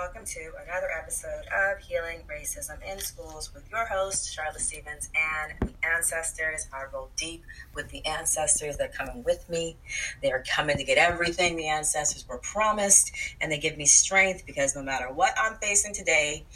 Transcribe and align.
welcome 0.00 0.24
to 0.24 0.50
another 0.64 0.88
episode 0.98 1.44
of 1.54 1.78
Healing 1.78 2.22
Racism 2.26 2.78
in 2.90 2.98
Schools 3.00 3.52
with 3.52 3.70
your 3.70 3.84
host, 3.84 4.32
Charlotte 4.32 4.62
Stevens, 4.62 5.10
and 5.14 5.52
the 5.60 5.86
ancestors. 5.86 6.68
I 6.72 6.84
roll 6.90 7.10
deep 7.18 7.44
with 7.74 7.90
the 7.90 8.06
ancestors. 8.06 8.78
They're 8.78 8.88
coming 8.88 9.22
with 9.24 9.46
me. 9.50 9.76
They 10.22 10.32
are 10.32 10.42
coming 10.56 10.78
to 10.78 10.84
get 10.84 10.96
everything 10.96 11.54
the 11.54 11.68
ancestors 11.68 12.26
were 12.26 12.38
promised, 12.38 13.12
and 13.42 13.52
they 13.52 13.58
give 13.58 13.76
me 13.76 13.84
strength 13.84 14.46
because 14.46 14.74
no 14.74 14.82
matter 14.82 15.12
what 15.12 15.34
I'm 15.38 15.56
facing 15.56 15.92
today, 15.92 16.46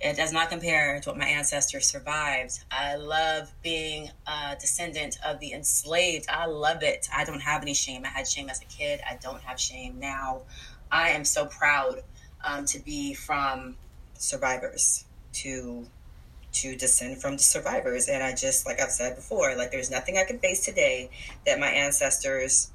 it 0.00 0.16
does 0.16 0.32
not 0.32 0.48
compare 0.48 1.00
to 1.00 1.08
what 1.08 1.18
my 1.18 1.26
ancestors 1.26 1.84
survived. 1.84 2.60
I 2.70 2.94
love 2.94 3.52
being 3.60 4.08
a 4.28 4.54
descendant 4.54 5.18
of 5.26 5.40
the 5.40 5.52
enslaved. 5.52 6.26
I 6.28 6.46
love 6.46 6.84
it. 6.84 7.08
I 7.12 7.24
don't 7.24 7.40
have 7.40 7.60
any 7.60 7.74
shame. 7.74 8.04
I 8.04 8.10
had 8.10 8.28
shame 8.28 8.48
as 8.48 8.62
a 8.62 8.66
kid. 8.66 9.00
I 9.04 9.18
don't 9.20 9.42
have 9.42 9.58
shame 9.58 9.98
now. 9.98 10.42
I 10.92 11.10
am 11.10 11.24
so 11.24 11.46
proud 11.46 12.02
um, 12.44 12.64
to 12.66 12.78
be 12.78 13.14
from 13.14 13.76
survivors, 14.14 15.04
to 15.34 15.86
to 16.50 16.74
descend 16.76 17.20
from 17.20 17.36
the 17.36 17.42
survivors. 17.42 18.08
And 18.08 18.22
I 18.22 18.34
just, 18.34 18.66
like 18.66 18.80
I've 18.80 18.90
said 18.90 19.16
before, 19.16 19.54
like 19.56 19.70
there's 19.70 19.90
nothing 19.90 20.16
I 20.16 20.24
can 20.24 20.38
face 20.38 20.64
today 20.64 21.10
that 21.46 21.60
my 21.60 21.68
ancestors 21.68 22.70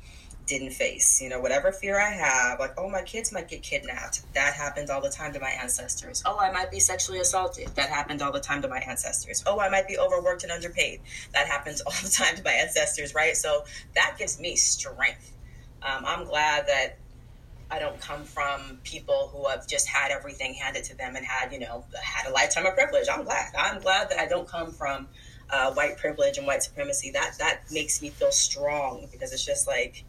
didn't 0.45 0.71
face. 0.71 1.21
You 1.21 1.29
know, 1.29 1.39
whatever 1.39 1.71
fear 1.71 1.99
I 1.99 2.11
have, 2.11 2.59
like, 2.59 2.73
oh, 2.77 2.89
my 2.89 3.01
kids 3.01 3.31
might 3.31 3.47
get 3.47 3.63
kidnapped. 3.63 4.21
That 4.33 4.53
happened 4.53 4.89
all 4.89 5.01
the 5.01 5.09
time 5.09 5.33
to 5.33 5.39
my 5.39 5.49
ancestors. 5.49 6.21
Oh, 6.25 6.37
I 6.37 6.51
might 6.51 6.69
be 6.69 6.79
sexually 6.79 7.19
assaulted. 7.19 7.69
That 7.75 7.89
happened 7.89 8.21
all 8.21 8.31
the 8.31 8.39
time 8.39 8.61
to 8.61 8.67
my 8.67 8.79
ancestors. 8.79 9.43
Oh, 9.47 9.59
I 9.59 9.69
might 9.69 9.87
be 9.87 9.97
overworked 9.97 10.43
and 10.43 10.51
underpaid. 10.51 11.01
That 11.33 11.47
happens 11.47 11.81
all 11.81 11.93
the 12.03 12.09
time 12.09 12.35
to 12.35 12.43
my 12.43 12.51
ancestors, 12.51 13.15
right? 13.15 13.35
So 13.35 13.63
that 13.95 14.15
gives 14.17 14.39
me 14.39 14.55
strength. 14.55 15.31
Um, 15.81 16.03
I'm 16.05 16.25
glad 16.25 16.67
that 16.67 16.97
I 17.71 17.79
don't 17.79 17.99
come 17.99 18.23
from 18.23 18.79
people 18.83 19.29
who 19.33 19.47
have 19.49 19.67
just 19.67 19.87
had 19.87 20.11
everything 20.11 20.53
handed 20.53 20.83
to 20.85 20.97
them 20.97 21.15
and 21.15 21.25
had, 21.25 21.51
you 21.51 21.59
know, 21.59 21.85
had 22.01 22.29
a 22.29 22.33
lifetime 22.33 22.65
of 22.65 22.75
privilege. 22.75 23.07
I'm 23.11 23.23
glad. 23.23 23.53
I'm 23.57 23.81
glad 23.81 24.09
that 24.09 24.19
I 24.19 24.27
don't 24.27 24.47
come 24.47 24.71
from 24.71 25.07
uh, 25.49 25.73
white 25.73 25.97
privilege 25.97 26.37
and 26.37 26.45
white 26.45 26.63
supremacy. 26.63 27.11
That 27.11 27.35
that 27.39 27.61
makes 27.71 28.01
me 28.01 28.09
feel 28.09 28.31
strong 28.31 29.07
because 29.11 29.33
it's 29.33 29.45
just 29.45 29.67
like 29.67 30.03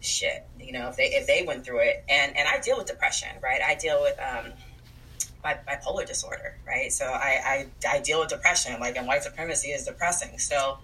shit. 0.00 0.46
You 0.60 0.72
know, 0.72 0.88
if 0.88 0.96
they 0.96 1.06
if 1.06 1.26
they 1.26 1.44
went 1.46 1.64
through 1.64 1.80
it, 1.80 2.04
and 2.08 2.36
and 2.36 2.48
I 2.48 2.58
deal 2.60 2.76
with 2.76 2.86
depression, 2.86 3.30
right? 3.42 3.60
I 3.62 3.74
deal 3.74 4.02
with 4.02 4.18
um, 4.20 4.52
bipolar 5.44 6.06
disorder, 6.06 6.56
right? 6.66 6.92
So 6.92 7.06
I, 7.06 7.66
I 7.86 7.96
I 7.96 8.00
deal 8.00 8.20
with 8.20 8.28
depression, 8.28 8.78
like, 8.80 8.96
and 8.96 9.06
white 9.06 9.22
supremacy 9.22 9.68
is 9.70 9.84
depressing. 9.84 10.38
So, 10.38 10.78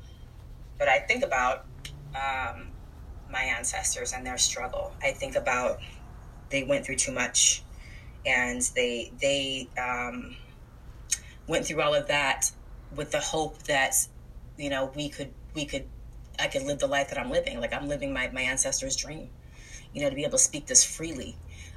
but 0.79 0.89
I 0.89 0.99
think 0.99 1.25
about 1.25 1.67
um, 2.15 2.69
my 3.31 3.43
ancestors 3.43 4.13
and 4.13 4.27
their 4.27 4.39
struggle. 4.39 4.93
I 5.03 5.13
think 5.13 5.37
about 5.37 5.81
they 6.51 6.65
went 6.65 6.85
through 6.85 6.97
too 6.97 7.13
much, 7.13 7.63
and 8.27 8.63
they 8.75 9.13
they 9.21 9.69
um, 9.81 10.37
went 11.47 11.67
through 11.67 11.81
all 11.81 11.95
of 11.95 12.09
that 12.09 12.51
with 12.95 13.11
the 13.13 13.21
hope 13.21 13.63
that 13.65 13.95
you 14.57 14.71
know 14.71 14.91
we 14.95 15.09
could 15.09 15.33
we 15.55 15.65
could 15.65 15.87
I 16.39 16.49
could 16.49 16.63
live 16.63 16.79
the 16.79 16.87
life 16.87 17.11
that 17.11 17.19
I'm 17.19 17.31
living. 17.31 17.61
Like 17.61 17.73
I'm 17.73 17.89
living 17.89 18.13
my 18.13 18.29
my 18.33 18.43
ancestors' 18.43 18.97
dream. 18.97 19.31
You 19.93 20.03
know, 20.03 20.11
to 20.11 20.15
be 20.15 20.23
able 20.23 20.33
to 20.33 20.39
speak 20.39 20.67
this 20.67 20.85
freely. 20.85 21.37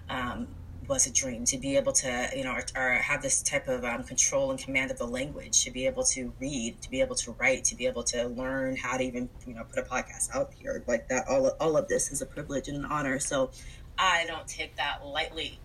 Um, 0.10 0.48
was 0.88 1.08
a 1.08 1.12
dream 1.12 1.46
to 1.46 1.58
be 1.58 1.76
able 1.76 1.92
to 1.92 2.30
you 2.36 2.44
know 2.44 2.52
or, 2.52 2.64
or 2.76 2.94
have 2.96 3.22
this 3.22 3.42
type 3.42 3.68
of 3.68 3.84
um, 3.84 4.04
control 4.04 4.52
and 4.52 4.60
command 4.60 4.92
of 4.92 4.98
the 4.98 5.06
language 5.06 5.64
to 5.64 5.72
be 5.72 5.86
able 5.86 6.04
to 6.04 6.34
read 6.40 6.82
to 6.82 6.90
be 6.90 7.02
able 7.02 7.16
to 7.16 7.32
write 7.34 7.64
to 7.64 7.76
be 7.76 7.86
able 7.88 8.04
to 8.04 8.28
learn 8.28 8.76
how 8.76 8.98
to 8.98 9.04
even 9.04 9.30
you 9.48 9.54
know 9.54 9.64
put 9.64 9.80
a 9.80 9.88
podcast 9.88 10.34
out 10.36 10.52
here. 10.54 10.84
Like 10.88 11.08
that 11.10 11.26
all, 11.28 11.48
all 11.60 11.78
of 11.78 11.88
this 11.88 12.12
is 12.12 12.22
a 12.22 12.26
privilege 12.26 12.68
and 12.68 12.78
an 12.78 12.86
honor. 12.86 13.20
So 13.20 13.52
i 13.96 14.26
don't 14.28 14.48
take 14.48 14.76
that 14.76 15.06
lightly 15.06 15.60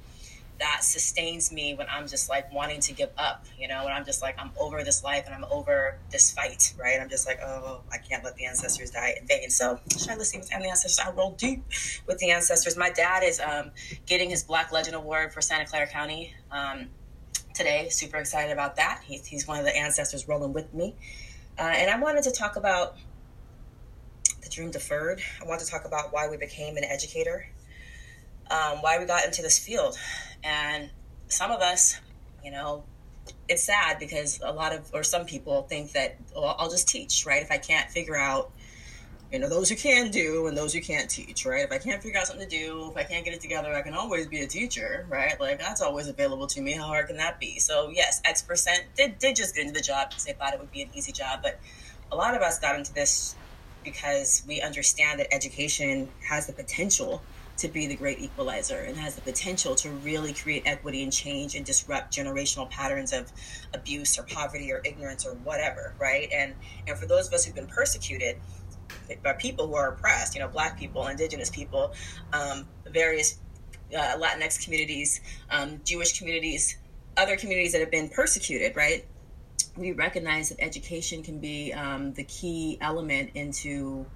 that 0.59 0.83
sustains 0.83 1.53
me 1.53 1.75
when 1.75 1.87
I'm 1.89 2.09
just 2.09 2.29
like 2.29 2.53
wanting 2.53 2.81
to 2.81 2.93
give 2.93 3.11
up, 3.17 3.45
you 3.59 3.69
know, 3.69 3.85
when 3.85 3.93
I'm 3.93 4.05
just 4.05 4.23
like, 4.23 4.37
I'm 4.39 4.51
over 4.59 4.83
this 4.83 5.05
life 5.05 5.25
and 5.27 5.35
I'm 5.35 5.45
over 5.51 5.99
this 6.11 6.33
fight, 6.33 6.75
right? 6.79 7.01
I'm 7.01 7.09
just 7.09 7.27
like, 7.27 7.39
oh, 7.41 7.81
I 7.93 7.99
can't 7.99 8.25
let 8.25 8.35
the 8.37 8.47
ancestors 8.47 8.91
die 8.91 9.15
in 9.21 9.27
vain. 9.27 9.51
So, 9.51 9.79
Charlotte 9.97 10.25
Stevens 10.25 10.51
and 10.53 10.65
the 10.65 10.69
ancestors, 10.69 10.99
I 11.05 11.11
roll 11.13 11.33
deep 11.33 11.63
with 12.07 12.19
the 12.19 12.31
ancestors. 12.31 12.77
My 12.77 12.91
dad 12.91 13.23
is 13.23 13.41
um, 13.41 13.71
getting 14.07 14.31
his 14.31 14.43
Black 14.43 14.73
Legend 14.73 14.97
Award 14.97 15.33
for 15.33 15.41
Santa 15.41 15.65
Clara 15.65 15.87
County 15.87 16.35
um, 16.51 16.89
today. 17.55 17.89
Super 17.89 18.17
excited 18.17 18.53
about 18.53 18.77
that. 18.77 19.03
He's, 19.05 19.25
he's 19.27 19.47
one 19.47 19.61
of 19.61 19.65
the 19.65 19.77
ancestors 19.77 20.27
rolling 20.27 20.53
with 20.53 20.75
me. 20.75 20.97
Uh, 21.57 21.63
and 21.63 21.91
I 21.91 21.99
wanted 22.01 22.25
to 22.25 22.33
talk 22.33 22.57
about 22.57 22.97
the 24.43 24.49
dream 24.49 24.73
deferred. 24.73 25.23
I 25.41 25.47
want 25.47 25.61
to 25.61 25.67
talk 25.67 25.85
about 25.85 26.13
why 26.13 26.29
we 26.29 26.37
became 26.37 26.77
an 26.77 26.85
educator, 26.85 27.49
um, 28.51 28.79
why 28.79 28.99
we 28.99 29.05
got 29.05 29.25
into 29.25 29.43
this 29.43 29.59
field 29.59 29.97
and 30.43 30.91
some 31.29 31.51
of 31.51 31.61
us, 31.61 32.01
you 32.45 32.51
know, 32.51 32.85
it's 33.49 33.65
sad 33.65 33.99
because 33.99 34.41
a 34.43 34.53
lot 34.53 34.75
of, 34.75 34.91
or 34.95 35.03
some 35.03 35.27
people 35.27 35.63
think 35.63 35.93
that, 35.93 36.17
I'll 36.37 36.71
just 36.71 36.89
teach, 36.89 37.27
right? 37.27 37.43
If 37.43 37.51
I 37.51 37.59
can't 37.59 37.91
figure 37.91 38.17
out, 38.17 38.51
you 39.33 39.39
know, 39.39 39.49
those 39.49 39.69
who 39.69 39.77
can 39.77 40.11
do 40.11 40.47
and 40.47 40.57
those 40.57 40.73
who 40.73 40.81
can't 40.81 41.11
teach, 41.11 41.45
right? 41.45 41.63
If 41.63 41.71
I 41.71 41.77
can't 41.77 42.03
figure 42.03 42.19
out 42.19 42.27
something 42.27 42.49
to 42.49 42.57
do, 42.57 42.89
if 42.91 42.97
I 42.97 43.03
can't 43.05 43.25
get 43.25 43.35
it 43.35 43.41
together, 43.43 43.75
I 43.75 43.83
can 43.83 43.93
always 43.93 44.27
be 44.27 44.41
a 44.41 44.47
teacher, 44.47 45.07
right? 45.11 45.39
Like 45.39 45.59
that's 45.59 45.83
always 45.83 46.09
available 46.09 46.47
to 46.47 46.63
me. 46.63 46.73
How 46.73 46.87
hard 46.87 47.09
can 47.09 47.19
that 47.19 47.39
be? 47.39 47.59
So 47.59 47.91
yes, 47.91 48.23
X 48.25 48.41
percent 48.41 48.85
did, 48.97 49.19
did 49.19 49.37
just 49.37 49.55
get 49.55 49.63
into 49.67 49.75
the 49.75 49.83
job 49.83 50.09
because 50.09 50.25
they 50.25 50.33
thought 50.33 50.55
it 50.55 50.61
would 50.61 50.73
be 50.73 50.81
an 50.81 50.89
easy 50.95 51.13
job. 51.13 51.41
But 51.43 51.61
a 52.11 52.17
lot 52.17 52.35
of 52.35 52.41
us 52.41 52.59
got 52.59 52.79
into 52.79 52.95
this 52.95 53.37
because 53.85 54.43
we 54.49 54.63
understand 54.63 55.21
that 55.21 55.33
education 55.33 56.09
has 56.27 56.47
the 56.47 56.55
potential 56.55 57.23
to 57.59 57.69
be 57.69 57.87
the 57.87 57.97
great 57.97 58.21
equalizer 58.21 58.79
and 58.81 58.97
has 58.97 59.15
the 59.15 59.21
potential 59.21 59.75
to 59.75 59.91
really 59.91 60.33
create 60.33 60.63
equity 60.65 61.03
and 61.03 61.13
change 61.13 61.55
and 61.55 61.67
disrupt 61.67 62.15
generational 62.15 62.71
patterns 62.71 63.13
of 63.13 63.33
abuse 63.75 64.19
or 64.19 64.23
poverty 64.25 64.73
or 64.73 64.81
ignorance 64.85 65.27
or 65.27 65.35
whatever, 65.35 65.95
right? 65.99 66.29
And 66.33 66.55
and 66.87 66.97
for 66.97 67.07
those 67.07 67.29
of 67.29 67.35
us 67.35 67.45
who've 67.45 67.55
been 67.55 67.67
persecuted 67.67 68.37
by 69.23 69.33
people 69.35 69.67
who 69.67 69.75
are 69.75 69.93
oppressed, 69.93 70.35
you 70.35 70.41
know, 70.41 70.49
black 70.49 70.79
people, 70.79 71.07
indigenous 71.07 71.51
people, 71.51 71.93
um, 72.33 72.67
various 72.87 73.39
uh, 73.97 74.17
Latinx 74.19 74.63
communities, 74.63 75.21
um, 75.51 75.81
Jewish 75.85 76.19
communities, 76.19 76.77
other 77.17 77.37
communities 77.37 77.73
that 77.73 77.81
have 77.81 77.91
been 77.91 78.09
persecuted, 78.09 78.77
right? 78.77 79.05
We 79.77 79.93
recognize 79.93 80.51
that 80.51 80.61
education 80.61 81.23
can 81.23 81.39
be 81.39 81.73
um, 81.73 82.13
the 82.15 82.25
key 82.25 82.79
element 82.81 83.31
into 83.35 84.07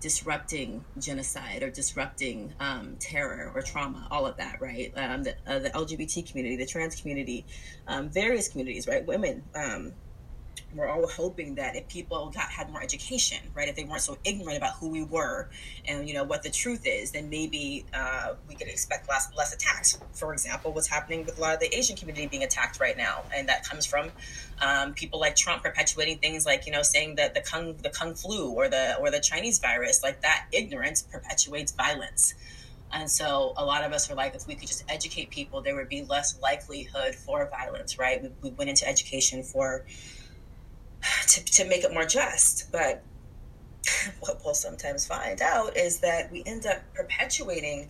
disrupting 0.00 0.84
genocide 0.98 1.62
or 1.62 1.70
disrupting 1.70 2.52
um, 2.60 2.96
terror 2.98 3.52
or 3.54 3.62
trauma, 3.62 4.06
all 4.10 4.26
of 4.26 4.36
that, 4.36 4.60
right? 4.60 4.92
Um, 4.96 5.22
the, 5.22 5.34
uh, 5.46 5.58
the, 5.58 5.70
LGBT 5.70 6.28
community, 6.28 6.56
the 6.56 6.66
trans 6.66 7.00
community, 7.00 7.44
um, 7.86 8.08
various 8.08 8.48
communities, 8.48 8.86
right? 8.86 9.06
Women. 9.06 9.42
We're 10.74 10.88
all 10.88 11.06
hoping 11.08 11.54
that 11.54 11.74
if 11.74 11.88
people 11.88 12.30
got 12.34 12.50
had 12.50 12.70
more 12.70 12.82
education, 12.82 13.38
right, 13.54 13.68
if 13.68 13.76
they 13.76 13.84
weren't 13.84 14.02
so 14.02 14.18
ignorant 14.24 14.58
about 14.58 14.74
who 14.74 14.88
we 14.88 15.04
were 15.04 15.48
and 15.86 16.06
you 16.06 16.14
know 16.14 16.24
what 16.24 16.42
the 16.42 16.50
truth 16.50 16.82
is, 16.84 17.12
then 17.12 17.30
maybe 17.30 17.86
uh, 17.94 18.34
we 18.48 18.56
could 18.56 18.68
expect 18.68 19.08
less 19.08 19.28
less 19.36 19.54
attacks. 19.54 19.98
For 20.12 20.32
example, 20.32 20.72
what's 20.72 20.88
happening 20.88 21.24
with 21.24 21.38
a 21.38 21.40
lot 21.40 21.54
of 21.54 21.60
the 21.60 21.74
Asian 21.74 21.96
community 21.96 22.26
being 22.26 22.42
attacked 22.42 22.78
right 22.80 22.96
now, 22.96 23.22
and 23.34 23.48
that 23.48 23.64
comes 23.64 23.86
from 23.86 24.10
um, 24.60 24.92
people 24.92 25.20
like 25.20 25.36
Trump 25.36 25.62
perpetuating 25.62 26.18
things 26.18 26.44
like 26.44 26.66
you 26.66 26.72
know 26.72 26.82
saying 26.82 27.14
that 27.14 27.34
the 27.34 27.40
kung 27.40 27.76
the 27.78 27.90
kung 27.90 28.14
flu 28.14 28.50
or 28.50 28.68
the 28.68 28.96
or 28.98 29.10
the 29.10 29.20
Chinese 29.20 29.58
virus 29.60 30.02
like 30.02 30.20
that 30.22 30.46
ignorance 30.52 31.00
perpetuates 31.00 31.72
violence. 31.72 32.34
And 32.92 33.10
so 33.10 33.52
a 33.56 33.64
lot 33.64 33.84
of 33.84 33.92
us 33.92 34.10
are 34.10 34.14
like, 34.14 34.34
if 34.34 34.46
we 34.46 34.54
could 34.54 34.68
just 34.68 34.84
educate 34.88 35.30
people, 35.30 35.60
there 35.60 35.74
would 35.74 35.88
be 35.88 36.04
less 36.04 36.38
likelihood 36.40 37.14
for 37.14 37.48
violence, 37.50 37.98
right? 37.98 38.22
We, 38.22 38.30
we 38.42 38.50
went 38.50 38.70
into 38.70 38.88
education 38.88 39.42
for 39.42 39.84
to, 41.28 41.44
to 41.44 41.64
make 41.64 41.84
it 41.84 41.92
more 41.92 42.06
just. 42.06 42.70
But 42.72 43.02
what 44.20 44.40
we'll 44.44 44.54
sometimes 44.54 45.06
find 45.06 45.40
out 45.40 45.76
is 45.76 46.00
that 46.00 46.30
we 46.30 46.42
end 46.46 46.66
up 46.66 46.82
perpetuating 46.94 47.88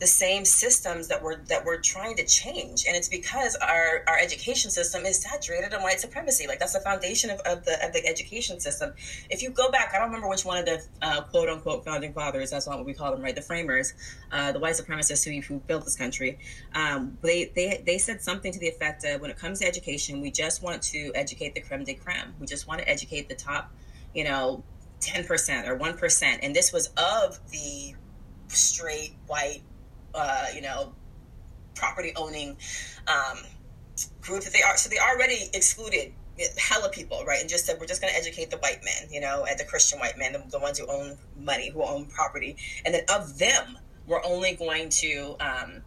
the 0.00 0.06
same 0.06 0.44
systems 0.44 1.08
that 1.08 1.22
we're 1.22 1.36
that 1.44 1.64
we're 1.64 1.80
trying 1.80 2.16
to 2.16 2.24
change. 2.26 2.84
And 2.86 2.96
it's 2.96 3.08
because 3.08 3.56
our 3.56 4.04
our 4.08 4.18
education 4.18 4.70
system 4.70 5.04
is 5.06 5.20
saturated 5.20 5.72
in 5.72 5.82
white 5.82 6.00
supremacy. 6.00 6.46
Like 6.46 6.58
that's 6.58 6.72
the 6.72 6.80
foundation 6.80 7.30
of, 7.30 7.40
of 7.40 7.64
the 7.64 7.84
of 7.84 7.92
the 7.92 8.06
education 8.06 8.60
system. 8.60 8.92
If 9.30 9.42
you 9.42 9.50
go 9.50 9.70
back 9.70 9.92
i 9.94 9.98
don't 9.98 10.08
remember 10.08 10.28
which 10.28 10.44
one 10.44 10.58
of 10.58 10.66
the 10.66 10.82
uh, 11.02 11.22
quote 11.22 11.48
unquote 11.48 11.84
founding 11.84 12.12
fathers 12.12 12.50
that's 12.50 12.66
not 12.66 12.76
what 12.76 12.86
we 12.86 12.94
call 12.94 13.10
them 13.10 13.22
right 13.22 13.34
the 13.34 13.42
framers 13.42 13.94
uh, 14.32 14.52
the 14.52 14.58
white 14.58 14.74
supremacists 14.74 15.24
who, 15.24 15.40
who 15.42 15.60
built 15.60 15.84
this 15.84 15.96
country 15.96 16.38
um, 16.74 17.16
they, 17.22 17.52
they 17.54 17.82
they 17.86 17.98
said 17.98 18.20
something 18.20 18.52
to 18.52 18.58
the 18.58 18.68
effect 18.68 19.02
that 19.02 19.20
when 19.20 19.30
it 19.30 19.36
comes 19.36 19.60
to 19.60 19.66
education 19.66 20.20
we 20.20 20.30
just 20.30 20.62
want 20.62 20.82
to 20.82 21.12
educate 21.14 21.54
the 21.54 21.60
creme 21.60 21.84
de 21.84 21.94
creme. 21.94 22.34
We 22.40 22.46
just 22.46 22.66
want 22.66 22.80
to 22.80 22.88
educate 22.88 23.28
the 23.28 23.34
top 23.34 23.72
you 24.14 24.24
know 24.24 24.62
10% 25.00 25.68
or 25.68 25.78
1% 25.78 26.38
and 26.42 26.56
this 26.56 26.72
was 26.72 26.88
of 26.96 27.38
the 27.50 27.94
straight 28.48 29.16
white 29.26 29.62
uh, 30.14 30.46
you 30.54 30.62
know, 30.62 30.94
property 31.74 32.12
owning 32.16 32.56
um, 33.06 33.38
group 34.20 34.42
that 34.44 34.52
they 34.52 34.62
are. 34.62 34.76
So 34.76 34.88
they 34.88 34.98
already 34.98 35.50
excluded 35.52 36.12
hella 36.58 36.88
people, 36.88 37.24
right? 37.24 37.40
And 37.40 37.48
just 37.48 37.66
said 37.66 37.76
we're 37.80 37.86
just 37.86 38.00
going 38.00 38.12
to 38.12 38.18
educate 38.18 38.50
the 38.50 38.56
white 38.58 38.80
men, 38.84 39.08
you 39.10 39.20
know, 39.20 39.44
and 39.48 39.58
the 39.58 39.64
Christian 39.64 40.00
white 40.00 40.18
men, 40.18 40.32
the, 40.32 40.42
the, 40.50 40.58
ones 40.58 40.78
who 40.78 40.86
own 40.86 41.16
money, 41.38 41.70
who 41.70 41.82
own 41.82 42.06
property, 42.06 42.56
and 42.84 42.94
then 42.94 43.04
of 43.12 43.38
them, 43.38 43.78
we're 44.06 44.24
only 44.24 44.54
going 44.54 44.88
to 44.88 45.36
um, 45.40 45.82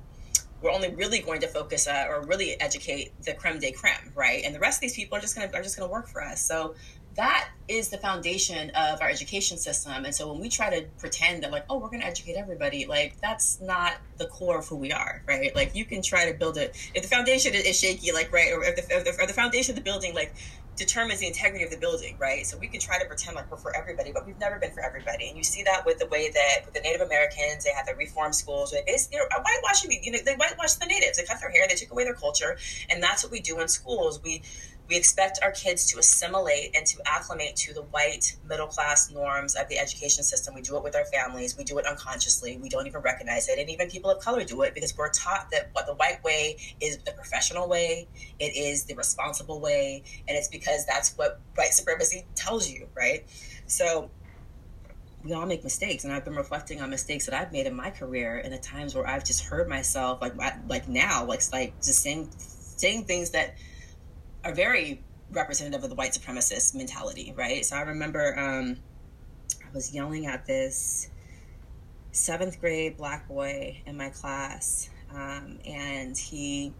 we're 0.62 0.72
only 0.72 0.94
really 0.96 1.20
going 1.20 1.42
to 1.42 1.48
focus 1.48 1.88
uh, 1.88 2.06
or 2.10 2.26
really 2.26 2.60
educate 2.60 3.12
the 3.24 3.34
creme 3.34 3.60
de 3.60 3.72
creme, 3.72 4.12
right? 4.16 4.42
And 4.44 4.56
the 4.56 4.60
rest 4.60 4.78
of 4.78 4.82
these 4.82 4.96
people 4.96 5.18
are 5.18 5.22
just 5.22 5.36
gonna 5.36 5.52
are 5.54 5.62
just 5.62 5.78
gonna 5.78 5.92
work 5.92 6.08
for 6.08 6.24
us. 6.24 6.42
So 6.42 6.76
that 7.18 7.50
is 7.68 7.90
the 7.90 7.98
foundation 7.98 8.70
of 8.70 9.02
our 9.02 9.10
education 9.10 9.58
system. 9.58 10.06
And 10.06 10.14
so 10.14 10.32
when 10.32 10.40
we 10.40 10.50
try 10.50 10.70
to 10.70 10.86
pretend 11.00 11.44
that 11.44 11.52
like, 11.52 11.66
oh, 11.70 11.78
we're 11.78 11.90
going 11.90 12.02
to 12.02 12.06
educate 12.06 12.36
everybody, 12.36 12.86
like 12.86 13.20
that's 13.22 13.60
not 13.60 13.96
the 14.18 14.28
core 14.28 14.60
of 14.60 14.68
who 14.68 14.78
we 14.78 14.92
are, 14.92 15.24
right? 15.28 15.54
Like 15.56 15.76
you 15.76 15.84
can 15.84 16.02
try 16.02 16.32
to 16.32 16.38
build 16.38 16.58
it 16.58 16.76
if 16.94 17.04
the 17.04 17.10
foundation 17.10 17.54
is 17.54 17.78
shaky, 17.78 18.12
like 18.12 18.32
right, 18.32 18.54
or 18.54 18.64
if 18.64 18.76
the, 18.76 18.82
the, 19.04 19.22
or 19.22 19.28
the 19.28 19.34
foundation 19.34 19.72
of 19.74 19.76
the 19.76 19.84
building 19.84 20.14
like 20.14 20.34
determines 20.78 21.20
the 21.20 21.28
integrity 21.28 21.66
of 21.66 21.72
the 21.72 21.78
building, 21.78 22.16
right? 22.20 22.46
So 22.46 22.58
we 22.58 22.68
can 22.68 22.80
try 22.80 23.00
to 23.00 23.06
pretend 23.06 23.36
like 23.36 23.50
we're 23.50 23.58
for 23.58 23.76
everybody, 23.76 24.12
but 24.12 24.26
we've 24.26 24.40
never 24.40 24.60
been 24.60 24.72
for 24.72 24.82
everybody. 24.82 25.28
And 25.28 25.36
you 25.36 25.44
see 25.44 25.64
that 25.64 25.86
with 25.86 25.98
the 25.98 26.06
way 26.06 26.30
that 26.30 26.66
with 26.66 26.76
the 26.76 26.82
Native 26.82 27.02
Americans, 27.02 27.66
they 27.66 27.72
had 27.72 27.88
the 27.88 27.96
reform 27.96 28.32
schools. 28.32 28.72
They 28.72 28.84
basically, 28.86 29.18
know, 29.18 29.26
whitewashing, 29.44 30.00
you 30.04 30.12
know, 30.12 30.20
they 30.24 30.36
whitewash 30.36 30.76
the 30.76 30.86
natives. 30.86 31.18
They 31.18 31.24
cut 31.24 31.40
their 31.42 31.50
hair, 31.50 31.68
they 31.68 31.76
took 31.76 31.92
away 31.92 32.04
their 32.04 32.14
culture, 32.14 32.58
and 32.92 33.02
that's 33.02 33.24
what 33.24 33.32
we 33.32 33.40
do 33.40 33.60
in 33.60 33.68
schools. 33.68 34.22
We 34.24 34.44
we 34.88 34.96
expect 34.96 35.40
our 35.44 35.52
kids 35.52 35.86
to 35.92 36.00
assimilate 36.00 36.76
and 36.76 36.86
to 36.86 37.02
acclimate 37.06 37.56
to 37.58 37.74
the 37.74 37.82
white 37.84 38.36
middle 38.48 38.68
class 38.68 39.12
norms 39.12 39.56
of 39.56 39.68
the 39.68 39.78
education 39.78 40.24
system. 40.24 40.56
We 40.56 40.62
do 40.62 40.78
it 40.78 40.84
with 40.84 40.96
our 40.96 41.06
families. 41.06 41.58
We 41.58 41.64
do 41.64 41.78
it 41.78 41.86
unconsciously. 41.86 42.58
We 42.58 42.70
don't 42.70 42.88
even 42.88 43.02
recognize 43.02 43.50
it. 43.50 43.60
And 43.60 43.70
even 43.70 43.90
people 43.90 44.10
of 44.10 44.22
color 44.22 44.44
do 44.44 44.62
it 44.62 44.74
because 44.74 44.96
we're 44.98 45.12
taught 45.12 45.52
that 45.52 45.70
what 45.74 45.88
the 45.88 45.94
white 45.96 46.24
way 46.24 46.58
is 46.80 46.98
the 47.00 47.12
professional 47.12 47.68
way, 47.68 48.08
it 48.40 48.56
is 48.56 48.86
the 48.86 48.96
responsible 48.96 49.60
way, 49.60 50.04
and 50.28 50.38
it's 50.38 50.48
because 50.48 50.86
that's 50.86 51.18
what 51.18 51.42
white 51.56 51.74
supremacy 51.74 52.26
tells 52.36 52.70
you, 52.70 52.88
right? 52.96 53.26
So 53.66 54.10
we 55.24 55.34
all 55.34 55.46
make 55.46 55.64
mistakes 55.64 56.04
and 56.04 56.14
i've 56.14 56.24
been 56.24 56.36
reflecting 56.36 56.80
on 56.80 56.90
mistakes 56.90 57.26
that 57.26 57.34
i've 57.34 57.52
made 57.52 57.66
in 57.66 57.76
my 57.76 57.90
career 57.90 58.40
and 58.44 58.54
the 58.54 58.58
times 58.58 58.96
where 58.96 59.06
i've 59.08 59.26
just 59.26 59.44
heard 59.44 59.68
myself 59.68 60.22
like 60.22 60.34
like 60.70 60.88
now 60.88 61.26
like 61.26 61.42
like 61.52 61.76
just 61.84 62.02
saying 62.02 62.30
saying 62.38 63.04
things 63.04 63.32
that 63.32 63.56
are 64.48 64.54
very 64.54 65.04
representative 65.32 65.84
of 65.84 65.90
the 65.90 65.96
white 65.96 66.14
supremacist 66.14 66.74
mentality, 66.74 67.34
right? 67.36 67.66
So 67.66 67.76
I 67.76 67.82
remember 67.82 68.38
um, 68.40 68.78
I 69.64 69.74
was 69.74 69.94
yelling 69.94 70.26
at 70.26 70.46
this 70.46 71.10
seventh 72.12 72.60
grade 72.62 72.98
black 72.98 73.28
boy 73.28 73.82
in 73.86 73.98
my 73.98 74.10
class, 74.10 74.90
um, 75.14 75.60
and 75.66 76.18
he 76.18 76.74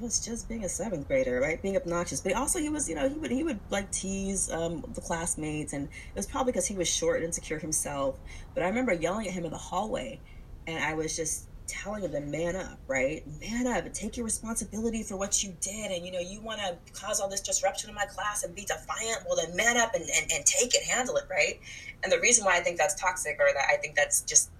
was 0.00 0.18
just 0.24 0.48
being 0.48 0.64
a 0.64 0.68
seventh 0.68 1.06
grader, 1.06 1.40
right? 1.40 1.62
Being 1.62 1.76
obnoxious, 1.76 2.20
but 2.20 2.32
also 2.32 2.58
he 2.58 2.68
was, 2.68 2.88
you 2.88 2.96
know, 2.96 3.08
he 3.08 3.14
would 3.14 3.30
he 3.30 3.44
would 3.44 3.60
like 3.70 3.92
tease 3.92 4.50
um, 4.50 4.84
the 4.94 5.00
classmates, 5.00 5.72
and 5.72 5.84
it 5.84 6.16
was 6.16 6.26
probably 6.26 6.50
because 6.50 6.66
he 6.66 6.74
was 6.74 6.88
short 6.88 7.18
and 7.18 7.26
insecure 7.26 7.60
himself. 7.60 8.18
But 8.54 8.64
I 8.64 8.66
remember 8.66 8.92
yelling 8.92 9.28
at 9.28 9.32
him 9.32 9.44
in 9.44 9.52
the 9.52 9.58
hallway, 9.58 10.20
and 10.66 10.82
I 10.82 10.94
was 10.94 11.14
just 11.14 11.46
telling 11.66 12.10
them 12.10 12.30
man 12.30 12.56
up, 12.56 12.78
right? 12.86 13.24
Man 13.40 13.66
up 13.66 13.92
take 13.92 14.16
your 14.16 14.24
responsibility 14.24 15.02
for 15.02 15.16
what 15.16 15.42
you 15.42 15.54
did. 15.60 15.90
And, 15.90 16.04
you 16.04 16.12
know, 16.12 16.20
you 16.20 16.40
want 16.40 16.60
to 16.60 16.76
cause 16.92 17.20
all 17.20 17.28
this 17.28 17.40
disruption 17.40 17.88
in 17.88 17.94
my 17.94 18.04
class 18.04 18.44
and 18.44 18.54
be 18.54 18.64
defiant. 18.64 19.24
Well, 19.26 19.36
then 19.36 19.56
man 19.56 19.76
up 19.76 19.94
and, 19.94 20.02
and, 20.02 20.32
and 20.32 20.44
take 20.44 20.74
it, 20.74 20.82
handle 20.82 21.16
it, 21.16 21.24
right? 21.30 21.60
And 22.02 22.12
the 22.12 22.20
reason 22.20 22.44
why 22.44 22.56
I 22.56 22.60
think 22.60 22.78
that's 22.78 22.94
toxic 22.94 23.38
or 23.40 23.46
that 23.54 23.64
I 23.70 23.76
think 23.76 23.94
that's 23.94 24.22
just 24.22 24.50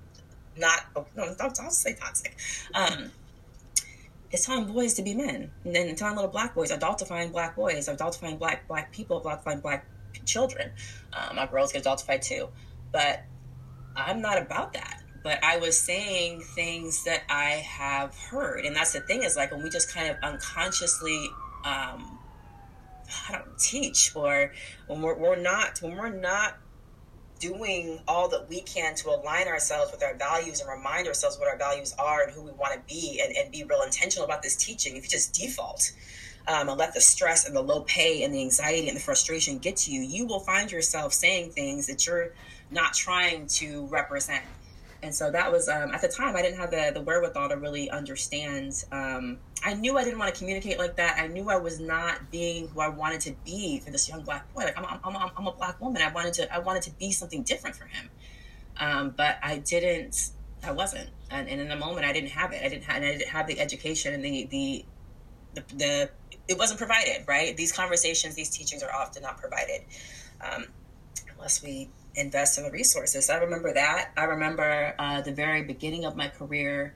not, 0.56 0.87
no, 1.17 1.35
don't 1.37 1.73
say 1.73 1.95
toxic. 1.95 2.37
Um, 2.75 3.11
it's 4.31 4.47
telling 4.47 4.73
boys 4.73 4.95
to 4.95 5.03
be 5.03 5.15
men 5.15 5.51
and 5.65 5.75
then 5.75 5.95
telling 5.95 6.17
little 6.17 6.31
black 6.31 6.55
boys, 6.55 6.73
adultifying 6.73 7.31
black 7.33 7.55
boys, 7.55 7.89
adultifying 7.89 8.39
black, 8.39 8.67
black 8.67 8.93
people, 8.93 9.21
adultifying 9.21 9.62
black 9.62 9.87
children. 10.25 10.71
Um, 11.12 11.37
my 11.37 11.47
girls 11.47 11.73
get 11.73 11.85
adultified 11.85 12.23
too. 12.23 12.49
But 12.93 13.25
I'm 13.97 14.21
not 14.21 14.39
about 14.39 14.73
that 14.73 15.04
but 15.25 15.43
I 15.43 15.56
was 15.56 15.76
saying 15.76 16.43
things 16.43 17.03
that 17.05 17.23
I 17.31 17.53
have 17.53 18.15
heard. 18.15 18.67
And 18.67 18.76
that's 18.76 18.93
the 18.93 19.00
thing 19.00 19.25
is 19.25 19.37
like 19.37 19.50
when 19.50 19.65
we 19.65 19.71
just 19.71 19.93
kind 19.93 20.11
of 20.11 20.17
unconsciously, 20.23 21.31
um, 21.65 22.19
I 23.29 23.32
don't 23.32 23.59
teach 23.59 24.12
or 24.15 24.53
when 24.87 25.00
we're, 25.00 25.17
we're 25.17 25.41
not, 25.41 25.81
when 25.81 25.97
we're 25.97 26.11
not 26.11 26.59
doing 27.41 28.00
all 28.06 28.29
that 28.29 28.49
we 28.49 28.61
can 28.61 28.94
to 28.97 29.09
align 29.09 29.49
ourselves 29.49 29.91
with 29.91 30.03
our 30.03 30.15
values 30.15 30.61
and 30.61 30.69
remind 30.69 31.09
ourselves 31.09 31.38
what 31.38 31.49
our 31.49 31.56
values 31.56 31.94
are 31.99 32.23
and 32.23 32.32
who 32.32 32.43
we 32.43 32.53
want 32.53 32.75
to 32.75 32.81
be 32.87 33.20
and, 33.25 33.35
and 33.35 33.50
be 33.50 33.65
real 33.65 33.82
intentional 33.82 34.27
about 34.27 34.43
this 34.43 34.56
teaching. 34.56 34.94
If 34.94 35.05
you 35.05 35.09
just 35.09 35.32
default, 35.32 35.91
um, 36.47 36.69
and 36.69 36.79
let 36.79 36.93
the 36.93 37.00
stress 37.00 37.47
and 37.47 37.56
the 37.56 37.62
low 37.62 37.81
pay 37.82 38.23
and 38.23 38.35
the 38.35 38.43
anxiety 38.43 38.88
and 38.88 38.97
the 38.97 39.00
frustration 39.00 39.56
get 39.56 39.77
to 39.79 39.91
you, 39.91 40.03
you 40.03 40.27
will 40.27 40.41
find 40.41 40.70
yourself 40.70 41.15
saying 41.15 41.53
things 41.53 41.87
that 41.87 42.06
you're 42.06 42.35
not 42.70 42.93
trying 42.93 43.47
to 43.47 43.87
represent 43.87 44.44
and 45.05 45.15
so 45.15 45.31
that 45.31 45.53
was 45.53 45.69
um, 45.69 45.91
at 45.93 46.01
the 46.01 46.09
time 46.09 46.35
I 46.35 46.41
didn't 46.41 46.59
have 46.59 46.71
the, 46.71 46.91
the 46.95 47.03
wherewithal 47.03 47.51
to 47.51 47.59
really 47.59 47.91
understand. 47.91 48.85
Um, 48.91 49.37
I 49.62 49.75
knew 49.75 49.99
I 49.99 50.03
didn't 50.03 50.19
want 50.19 50.33
to 50.33 50.39
communicate 50.39 50.79
like 50.79 50.97
that. 50.97 51.19
I 51.19 51.27
knew 51.27 51.51
I 51.51 51.56
was 51.56 51.79
not 51.79 52.31
being 52.31 52.69
who 52.69 52.81
I 52.81 52.89
wanted 52.89 53.21
to 53.23 53.33
be 53.45 53.81
for 53.81 53.91
this 53.91 54.09
young 54.09 54.23
black 54.23 54.53
boy. 54.55 54.62
Like 54.62 54.79
I'm, 54.79 54.87
I'm, 54.87 55.15
I'm, 55.17 55.31
I'm 55.37 55.47
a 55.47 55.53
black 55.53 55.79
woman. 55.79 56.01
I 56.01 56.11
wanted 56.11 56.33
to 56.35 56.53
I 56.53 56.59
wanted 56.59 56.85
to 56.85 56.91
be 56.93 57.12
something 57.12 57.43
different 57.43 57.77
for 57.77 57.85
him, 57.85 58.09
um, 58.79 59.15
but 59.15 59.37
I 59.43 59.59
didn't. 59.59 60.31
I 60.62 60.73
wasn't. 60.73 61.11
And, 61.31 61.51
and, 61.51 61.61
in 61.61 61.69
the 61.69 61.77
moment, 61.77 62.06
I 62.06 62.12
didn't 62.15 62.31
have 62.31 62.53
it. 62.53 62.62
I 62.65 62.71
didn't 62.71 62.85
have, 62.85 62.97
and 62.97 63.05
I 63.05 63.12
didn't 63.12 63.29
have 63.29 63.47
the 63.47 63.61
education 63.61 64.15
and 64.15 64.25
the, 64.25 64.47
the 64.51 64.85
the 65.55 65.65
the 65.77 66.11
it 66.49 66.56
wasn't 66.56 66.79
provided. 66.79 67.25
Right? 67.29 67.55
These 67.55 67.73
conversations, 67.73 68.35
these 68.37 68.49
teachings 68.49 68.83
are 68.83 68.91
often 68.91 69.23
not 69.23 69.37
provided 69.37 69.83
um, 70.41 70.65
unless 71.37 71.62
we 71.62 71.91
invest 72.15 72.59
in 72.59 72.65
the 72.65 72.71
resources. 72.71 73.31
I 73.31 73.39
remember 73.39 73.73
that. 73.73 74.13
I 74.17 74.25
remember 74.25 74.95
uh, 74.99 75.21
the 75.21 75.33
very 75.33 75.63
beginning 75.63 76.05
of 76.05 76.17
my 76.17 76.29
career. 76.29 76.95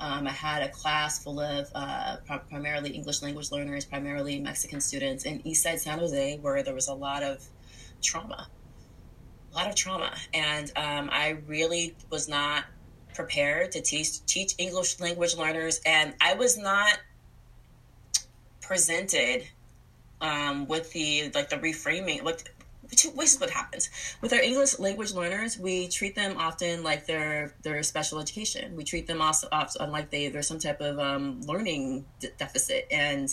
Um, 0.00 0.26
I 0.26 0.30
had 0.30 0.62
a 0.62 0.68
class 0.68 1.22
full 1.22 1.40
of 1.40 1.70
uh, 1.74 2.16
primarily 2.48 2.90
English 2.90 3.22
language 3.22 3.52
learners, 3.52 3.84
primarily 3.84 4.40
Mexican 4.40 4.80
students 4.80 5.24
in 5.24 5.40
Eastside 5.42 5.78
San 5.78 5.98
Jose, 5.98 6.38
where 6.38 6.62
there 6.62 6.74
was 6.74 6.88
a 6.88 6.94
lot 6.94 7.22
of 7.22 7.44
trauma, 8.00 8.48
a 9.52 9.54
lot 9.54 9.68
of 9.68 9.76
trauma, 9.76 10.12
and 10.34 10.72
um, 10.76 11.08
I 11.12 11.38
really 11.46 11.94
was 12.10 12.28
not 12.28 12.64
prepared 13.14 13.72
to 13.72 13.80
teach 13.80 14.24
teach 14.26 14.54
English 14.58 14.98
language 14.98 15.36
learners, 15.36 15.80
and 15.86 16.14
I 16.20 16.34
was 16.34 16.58
not 16.58 16.98
presented 18.60 19.46
um, 20.20 20.66
with 20.66 20.92
the 20.92 21.30
like 21.34 21.48
the 21.50 21.58
reframing, 21.58 22.24
this 22.92 23.34
is 23.34 23.40
what 23.40 23.50
happens 23.50 23.88
with 24.20 24.32
our 24.32 24.40
English 24.40 24.78
language 24.78 25.12
learners. 25.12 25.58
We 25.58 25.88
treat 25.88 26.14
them 26.14 26.36
often 26.36 26.82
like 26.82 27.06
they're 27.06 27.54
they're 27.62 27.82
special 27.82 28.20
education. 28.20 28.76
We 28.76 28.84
treat 28.84 29.06
them 29.06 29.22
also 29.22 29.48
often 29.50 29.90
like 29.90 30.10
they 30.10 30.28
there's 30.28 30.46
some 30.46 30.58
type 30.58 30.80
of 30.80 30.98
um, 30.98 31.40
learning 31.42 32.04
deficit, 32.38 32.86
and 32.90 33.28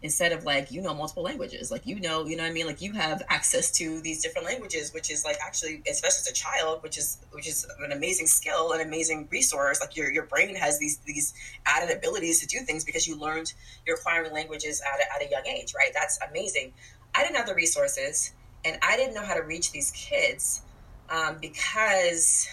instead 0.00 0.32
of 0.32 0.44
like 0.44 0.72
you 0.72 0.80
know 0.80 0.94
multiple 0.94 1.22
languages, 1.22 1.70
like 1.70 1.86
you 1.86 2.00
know 2.00 2.24
you 2.24 2.36
know 2.36 2.42
what 2.42 2.50
I 2.50 2.52
mean, 2.52 2.66
like 2.66 2.80
you 2.80 2.92
have 2.94 3.22
access 3.28 3.70
to 3.72 4.00
these 4.00 4.22
different 4.22 4.46
languages, 4.46 4.94
which 4.94 5.10
is 5.10 5.26
like 5.26 5.36
actually 5.44 5.82
especially 5.90 6.20
as 6.20 6.28
a 6.30 6.32
child, 6.32 6.82
which 6.82 6.96
is 6.96 7.18
which 7.32 7.46
is 7.46 7.66
an 7.84 7.92
amazing 7.92 8.26
skill, 8.26 8.72
an 8.72 8.80
amazing 8.80 9.28
resource. 9.30 9.80
Like 9.80 9.94
your 9.94 10.10
your 10.10 10.24
brain 10.24 10.54
has 10.54 10.78
these 10.78 10.98
these 11.04 11.34
added 11.66 11.94
abilities 11.94 12.40
to 12.40 12.46
do 12.46 12.60
things 12.60 12.82
because 12.82 13.06
you 13.06 13.18
learned 13.18 13.52
you're 13.86 13.96
acquiring 13.96 14.32
languages 14.32 14.80
at 14.80 15.00
a, 15.00 15.14
at 15.14 15.28
a 15.28 15.30
young 15.30 15.46
age, 15.46 15.74
right? 15.76 15.90
That's 15.92 16.18
amazing. 16.30 16.72
I 17.14 17.22
didn't 17.22 17.36
have 17.36 17.46
the 17.46 17.54
resources 17.54 18.32
and 18.64 18.78
I 18.82 18.96
didn't 18.96 19.14
know 19.14 19.24
how 19.24 19.34
to 19.34 19.42
reach 19.42 19.72
these 19.72 19.90
kids 19.92 20.62
um, 21.10 21.38
because 21.40 22.48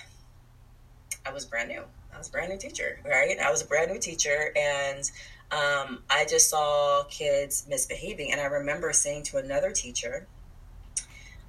I 1.26 1.32
was 1.32 1.46
brand 1.46 1.70
new. 1.70 1.84
I 2.14 2.18
was 2.18 2.28
a 2.28 2.32
brand 2.32 2.50
new 2.50 2.58
teacher, 2.58 3.00
right? 3.06 3.38
I 3.40 3.52
was 3.52 3.62
a 3.62 3.66
brand 3.66 3.92
new 3.92 4.00
teacher, 4.00 4.52
and 4.56 5.10
um, 5.52 6.04
I 6.10 6.26
just 6.28 6.50
saw 6.50 7.04
kids 7.10 7.66
misbehaving. 7.70 8.32
And 8.32 8.42
I 8.42 8.46
remember 8.46 8.92
saying 8.94 9.24
to 9.26 9.38
another 9.38 9.72
teacher, 9.72 10.28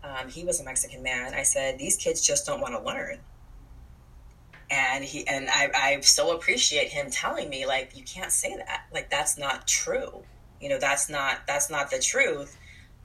um, 0.04 0.28
he 0.28 0.44
was 0.44 0.60
a 0.60 0.64
Mexican 0.64 1.02
man. 1.02 1.34
I 1.34 1.42
said, 1.42 1.78
"These 1.78 1.96
kids 1.96 2.24
just 2.24 2.46
don't 2.46 2.60
want 2.60 2.74
to 2.74 2.82
learn." 2.82 3.18
And 4.70 5.04
he 5.04 5.26
and 5.26 5.48
I, 5.50 5.70
I 5.74 6.00
so 6.00 6.36
appreciate 6.36 6.88
him 6.88 7.10
telling 7.10 7.48
me, 7.50 7.66
like, 7.66 7.96
you 7.96 8.04
can't 8.04 8.30
say 8.30 8.54
that. 8.56 8.84
Like, 8.92 9.10
that's 9.10 9.36
not 9.36 9.66
true. 9.66 10.22
You 10.60 10.68
know, 10.68 10.78
that's 10.78 11.08
not 11.08 11.46
that's 11.46 11.70
not 11.70 11.90
the 11.90 11.98
truth 11.98 12.56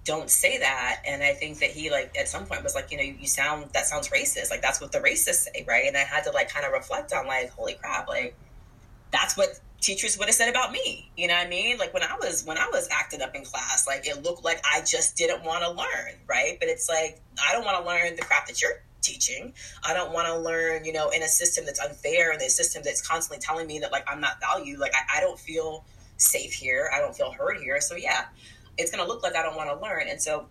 don't 0.05 0.29
say 0.29 0.59
that. 0.59 1.01
And 1.05 1.23
I 1.23 1.33
think 1.33 1.59
that 1.59 1.71
he 1.71 1.89
like 1.89 2.15
at 2.17 2.29
some 2.29 2.45
point 2.45 2.63
was 2.63 2.75
like, 2.75 2.91
you 2.91 2.97
know, 2.97 3.03
you, 3.03 3.27
sound 3.27 3.65
that 3.73 3.87
sounds 3.87 4.07
racist. 4.09 4.51
Like 4.51 4.61
that's 4.61 4.79
what 4.79 4.91
the 4.91 4.99
racists 4.99 5.47
say, 5.47 5.65
right? 5.67 5.85
And 5.87 5.97
I 5.97 6.01
had 6.01 6.23
to 6.25 6.31
like 6.31 6.47
kind 6.47 6.65
of 6.65 6.71
reflect 6.71 7.11
on 7.11 7.27
like, 7.27 7.49
holy 7.49 7.73
crap, 7.73 8.07
like 8.07 8.35
that's 9.11 9.35
what 9.35 9.59
teachers 9.81 10.17
would 10.17 10.27
have 10.27 10.35
said 10.35 10.49
about 10.49 10.71
me. 10.71 11.11
You 11.17 11.27
know 11.27 11.33
what 11.33 11.47
I 11.47 11.49
mean? 11.49 11.77
Like 11.77 11.93
when 11.93 12.03
I 12.03 12.15
was 12.21 12.45
when 12.45 12.57
I 12.57 12.69
was 12.71 12.87
acting 12.91 13.21
up 13.21 13.35
in 13.35 13.43
class, 13.43 13.87
like 13.87 14.07
it 14.07 14.23
looked 14.23 14.45
like 14.45 14.61
I 14.71 14.81
just 14.81 15.17
didn't 15.17 15.43
want 15.43 15.63
to 15.63 15.71
learn, 15.71 16.13
right? 16.27 16.57
But 16.59 16.69
it's 16.69 16.87
like 16.87 17.19
I 17.43 17.51
don't 17.53 17.65
want 17.65 17.83
to 17.83 17.89
learn 17.89 18.15
the 18.15 18.21
crap 18.21 18.47
that 18.47 18.61
you're 18.61 18.83
teaching. 19.01 19.53
I 19.83 19.93
don't 19.93 20.11
want 20.11 20.27
to 20.27 20.37
learn, 20.37 20.85
you 20.85 20.93
know, 20.93 21.09
in 21.09 21.23
a 21.23 21.27
system 21.27 21.65
that's 21.65 21.79
unfair 21.79 22.31
and 22.31 22.41
a 22.41 22.49
system 22.49 22.83
that's 22.83 23.05
constantly 23.05 23.41
telling 23.43 23.65
me 23.65 23.79
that 23.79 23.91
like 23.91 24.05
I'm 24.07 24.21
not 24.21 24.39
valued. 24.39 24.79
Like 24.79 24.93
I, 24.93 25.17
I 25.17 25.21
don't 25.21 25.39
feel 25.39 25.83
safe 26.17 26.53
here. 26.53 26.89
I 26.93 26.99
don't 26.99 27.15
feel 27.15 27.31
heard 27.31 27.57
here. 27.57 27.81
So 27.81 27.95
yeah, 27.95 28.25
it's 28.77 28.91
going 28.91 29.03
to 29.05 29.11
look 29.11 29.23
like 29.23 29.35
I 29.35 29.43
don't 29.43 29.55
want 29.55 29.69
to 29.69 29.79
learn. 29.83 30.07
And 30.07 30.21
so, 30.21 30.47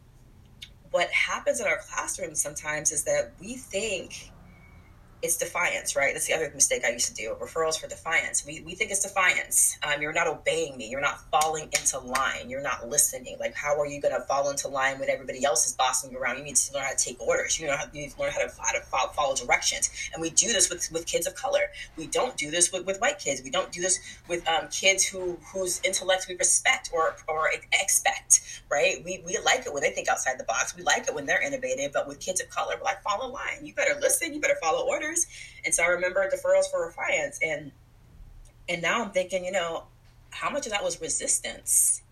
what 0.90 1.10
happens 1.10 1.60
in 1.60 1.66
our 1.66 1.78
classrooms 1.78 2.40
sometimes 2.40 2.92
is 2.92 3.04
that 3.04 3.32
we 3.40 3.56
think 3.56 4.30
it's 5.24 5.38
defiance, 5.38 5.96
right? 5.96 6.12
That's 6.12 6.26
the 6.26 6.34
other 6.34 6.52
mistake 6.54 6.84
I 6.84 6.90
used 6.90 7.08
to 7.08 7.14
do. 7.14 7.34
Referrals 7.40 7.80
for 7.80 7.88
defiance. 7.88 8.44
We, 8.44 8.60
we 8.60 8.74
think 8.74 8.90
it's 8.90 9.02
defiance. 9.02 9.78
Um, 9.82 10.02
you're 10.02 10.12
not 10.12 10.26
obeying 10.26 10.76
me. 10.76 10.90
You're 10.90 11.00
not 11.00 11.18
falling 11.30 11.70
into 11.72 11.98
line. 11.98 12.50
You're 12.50 12.60
not 12.60 12.90
listening. 12.90 13.38
Like, 13.40 13.54
how 13.54 13.80
are 13.80 13.86
you 13.86 14.02
going 14.02 14.14
to 14.14 14.20
fall 14.26 14.50
into 14.50 14.68
line 14.68 14.98
when 14.98 15.08
everybody 15.08 15.42
else 15.42 15.66
is 15.66 15.72
bossing 15.72 16.12
you 16.12 16.18
around? 16.18 16.36
You 16.36 16.44
need 16.44 16.56
to 16.56 16.74
learn 16.74 16.84
how 16.84 16.90
to 16.90 17.02
take 17.02 17.18
orders. 17.22 17.58
You, 17.58 17.68
know 17.68 17.76
you 17.94 18.02
need 18.02 18.10
to 18.10 18.20
learn 18.20 18.32
how 18.32 18.40
to, 18.40 18.52
how 18.60 18.72
to 18.72 18.80
follow, 18.84 19.10
follow, 19.12 19.34
directions. 19.34 19.90
And 20.12 20.20
we 20.20 20.28
do 20.28 20.48
this 20.48 20.68
with, 20.68 20.92
with 20.92 21.06
kids 21.06 21.26
of 21.26 21.34
color. 21.34 21.70
We 21.96 22.06
don't 22.06 22.36
do 22.36 22.50
this 22.50 22.70
with, 22.70 22.84
with 22.84 23.00
white 23.00 23.18
kids. 23.18 23.40
We 23.42 23.50
don't 23.50 23.72
do 23.72 23.80
this 23.80 23.98
with 24.28 24.46
um, 24.46 24.68
kids 24.68 25.04
who 25.04 25.38
whose 25.54 25.80
intellect 25.84 26.26
we 26.28 26.36
respect 26.36 26.90
or, 26.92 27.16
or 27.28 27.48
expect, 27.80 28.62
right? 28.70 29.02
We, 29.02 29.22
we 29.24 29.38
like 29.42 29.64
it 29.66 29.72
when 29.72 29.82
they 29.82 29.90
think 29.90 30.08
outside 30.08 30.38
the 30.38 30.44
box. 30.44 30.76
We 30.76 30.82
like 30.82 31.08
it 31.08 31.14
when 31.14 31.24
they're 31.24 31.42
innovative. 31.42 31.92
But 31.94 32.06
with 32.06 32.20
kids 32.20 32.42
of 32.42 32.50
color, 32.50 32.74
we're 32.76 32.84
like, 32.84 33.02
follow 33.02 33.32
line. 33.32 33.64
You 33.64 33.72
better 33.72 33.98
listen. 33.98 34.34
You 34.34 34.40
better 34.40 34.58
follow 34.62 34.86
orders 34.86 35.13
and 35.64 35.74
so 35.74 35.82
I 35.82 35.86
remember 35.86 36.28
deferrals 36.28 36.70
for 36.70 36.90
refinance 36.90 37.38
and 37.42 37.72
and 38.68 38.80
now 38.80 39.04
I'm 39.04 39.10
thinking, 39.10 39.44
you 39.44 39.52
know, 39.52 39.84
how 40.30 40.50
much 40.50 40.66
of 40.66 40.72
that 40.72 40.82
was 40.82 41.00
resistance? 41.00 42.02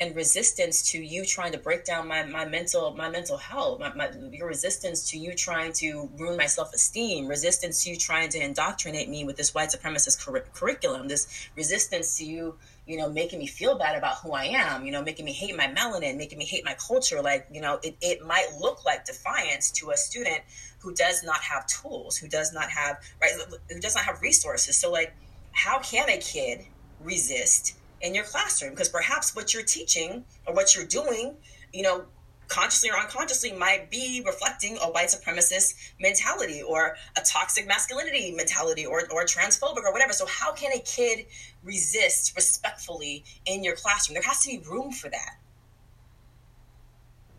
And 0.00 0.14
resistance 0.16 0.90
to 0.90 0.98
you 0.98 1.24
trying 1.24 1.52
to 1.52 1.58
break 1.58 1.84
down 1.84 2.08
my, 2.08 2.24
my 2.24 2.44
mental 2.44 2.94
my 2.96 3.08
mental 3.08 3.36
health 3.36 3.78
my, 3.80 3.92
my, 3.94 4.10
your 4.32 4.48
resistance 4.48 5.10
to 5.10 5.18
you 5.18 5.34
trying 5.34 5.72
to 5.72 6.10
ruin 6.18 6.36
my 6.36 6.46
self-esteem 6.46 7.28
resistance 7.28 7.84
to 7.84 7.90
you 7.90 7.96
trying 7.96 8.28
to 8.28 8.38
indoctrinate 8.38 9.08
me 9.08 9.24
with 9.24 9.36
this 9.36 9.54
white 9.54 9.68
supremacist 9.68 10.24
cur- 10.24 10.44
curriculum 10.52 11.06
this 11.06 11.48
resistance 11.56 12.18
to 12.18 12.24
you 12.24 12.56
you 12.86 12.96
know 12.96 13.08
making 13.08 13.38
me 13.38 13.46
feel 13.46 13.78
bad 13.78 13.96
about 13.96 14.16
who 14.18 14.32
i 14.32 14.44
am 14.44 14.84
you 14.84 14.90
know 14.90 15.02
making 15.02 15.24
me 15.24 15.32
hate 15.32 15.56
my 15.56 15.68
melanin 15.68 16.16
making 16.16 16.38
me 16.38 16.44
hate 16.44 16.64
my 16.64 16.74
culture 16.74 17.22
like 17.22 17.46
you 17.52 17.60
know 17.60 17.78
it, 17.82 17.96
it 18.00 18.26
might 18.26 18.48
look 18.60 18.84
like 18.84 19.04
defiance 19.04 19.70
to 19.70 19.90
a 19.90 19.96
student 19.96 20.40
who 20.84 20.92
does 20.94 21.24
not 21.24 21.40
have 21.40 21.66
tools 21.66 22.16
who 22.16 22.28
does 22.28 22.52
not 22.52 22.68
have 22.68 22.98
right 23.20 23.32
who 23.70 23.80
does 23.80 23.94
not 23.94 24.04
have 24.04 24.20
resources. 24.20 24.76
So 24.76 24.92
like 24.92 25.14
how 25.52 25.78
can 25.78 26.08
a 26.10 26.18
kid 26.18 26.66
resist 27.00 27.76
in 28.04 28.14
your 28.14 28.24
classroom 28.24 28.72
because 28.72 28.90
perhaps 28.90 29.34
what 29.34 29.54
you're 29.54 29.64
teaching 29.64 30.24
or 30.46 30.54
what 30.54 30.76
you're 30.76 30.86
doing, 30.86 31.34
you 31.72 31.82
know, 31.82 32.04
consciously 32.48 32.90
or 32.90 32.98
unconsciously 32.98 33.50
might 33.50 33.90
be 33.90 34.22
reflecting 34.26 34.76
a 34.82 34.90
white 34.90 35.08
supremacist 35.08 35.74
mentality 35.98 36.62
or 36.62 36.96
a 37.16 37.22
toxic 37.22 37.66
masculinity 37.66 38.30
mentality 38.32 38.84
or, 38.84 39.04
or 39.10 39.24
transphobic 39.24 39.82
or 39.82 39.92
whatever. 39.92 40.12
So 40.12 40.26
how 40.26 40.52
can 40.52 40.70
a 40.72 40.80
kid 40.80 41.24
resist 41.62 42.36
respectfully 42.36 43.24
in 43.46 43.64
your 43.64 43.74
classroom? 43.74 44.14
There 44.14 44.22
has 44.22 44.42
to 44.42 44.50
be 44.50 44.58
room 44.58 44.92
for 44.92 45.08
that. 45.08 45.38